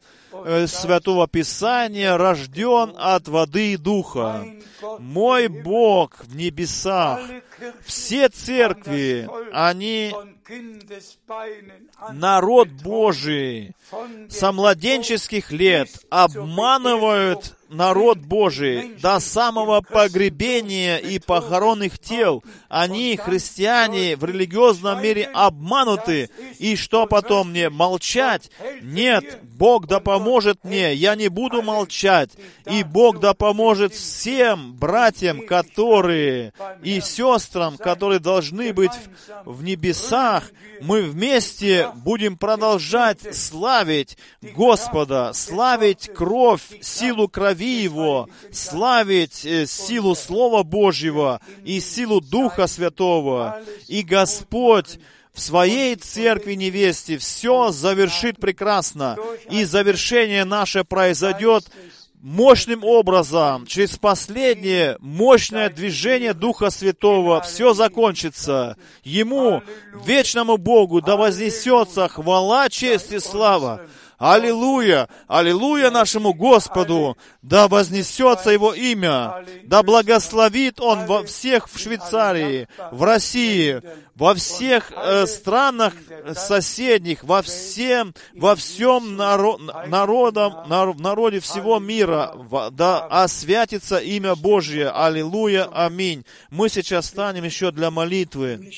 [0.68, 4.46] Святого Писания рожден от воды и духа.
[5.00, 7.20] Мой Бог в небесах.
[7.86, 10.14] Все церкви, они
[12.12, 13.74] народ Божий
[14.30, 22.44] со младенческих лет обманывают народ Божий до самого погребения и похоронных тел.
[22.70, 26.30] Они, христиане, в религиозном мире обмануты.
[26.60, 27.70] И что потом мне?
[27.70, 28.50] Молчать?
[28.82, 32.32] Нет, Бог да поможет мне, я не буду молчать.
[32.70, 36.54] И Бог да поможет всем братьям, которые
[36.84, 38.92] и сестрам, которые должны быть
[39.46, 40.44] в небесах,
[40.82, 50.64] мы вместе будем продолжать славить Господа, славить кровь, силу крови Его, славить э, силу Слова
[50.64, 53.62] Божьего и силу Духа Святого.
[53.88, 55.00] И Господь
[55.34, 59.18] в своей церкви невесте все завершит прекрасно,
[59.52, 61.66] и завершение наше произойдет
[62.22, 68.78] мощным образом, через последнее мощное движение Духа Святого, все закончится.
[69.04, 69.62] Ему,
[70.06, 73.82] вечному Богу, да вознесется хвала, честь и слава.
[74.18, 75.08] Аллилуйя!
[75.28, 77.18] Аллилуйя нашему Господу!
[77.44, 79.46] Да вознесется Его имя!
[79.64, 83.82] Да благословит Он во всех в Швейцарии, в России,
[84.18, 85.94] во всех э, странах
[86.34, 92.34] соседних, во всем, во всем наро, народом, народ, народе всего мира,
[92.72, 94.90] да освятится имя Божье.
[94.90, 96.26] Аллилуйя, аминь.
[96.50, 98.72] Мы сейчас станем еще для молитвы.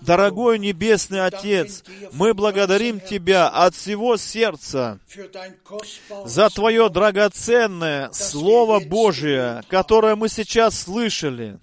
[0.00, 4.98] Дорогой Небесный Отец, мы благодарим Тебя от всего сердца
[6.24, 11.60] за Твое драгоценное Слово Божие, которое мы сейчас слышали.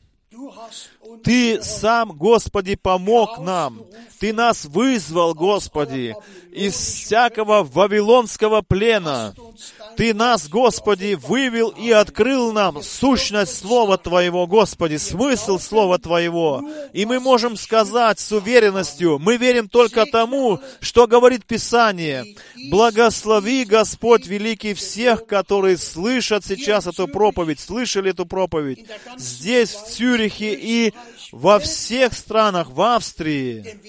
[1.24, 3.82] Ты сам, Господи, помог нам.
[4.20, 6.16] Ты нас вызвал, Господи,
[6.54, 9.36] из всякого вавилонского плена.
[9.98, 16.64] Ты нас, Господи, вывел и открыл нам сущность Слова Твоего, Господи, смысл Слова Твоего.
[16.94, 22.26] И мы можем сказать с уверенностью, мы верим только тому, что говорит Писание.
[22.70, 28.86] Благослови, Господь Великий, всех, которые слышат сейчас эту проповедь, слышали эту проповедь
[29.18, 30.94] здесь, в Цюрихе и
[31.32, 33.80] во всех странах, в Австрии,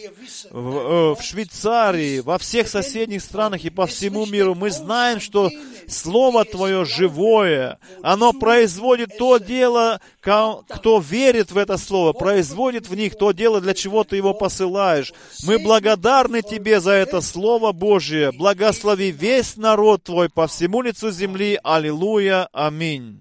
[0.50, 5.50] в, э, в Швейцарии, во всех соседних странах и по всему миру, мы знаем, что
[5.86, 13.16] Слово Твое живое, оно производит то дело, кто верит в это Слово, производит в них
[13.16, 15.12] то дело, для чего Ты его посылаешь.
[15.44, 18.32] Мы благодарны Тебе за это Слово Божие.
[18.32, 21.58] Благослови весь народ Твой по всему лицу земли.
[21.62, 22.48] Аллилуйя.
[22.52, 23.20] Аминь.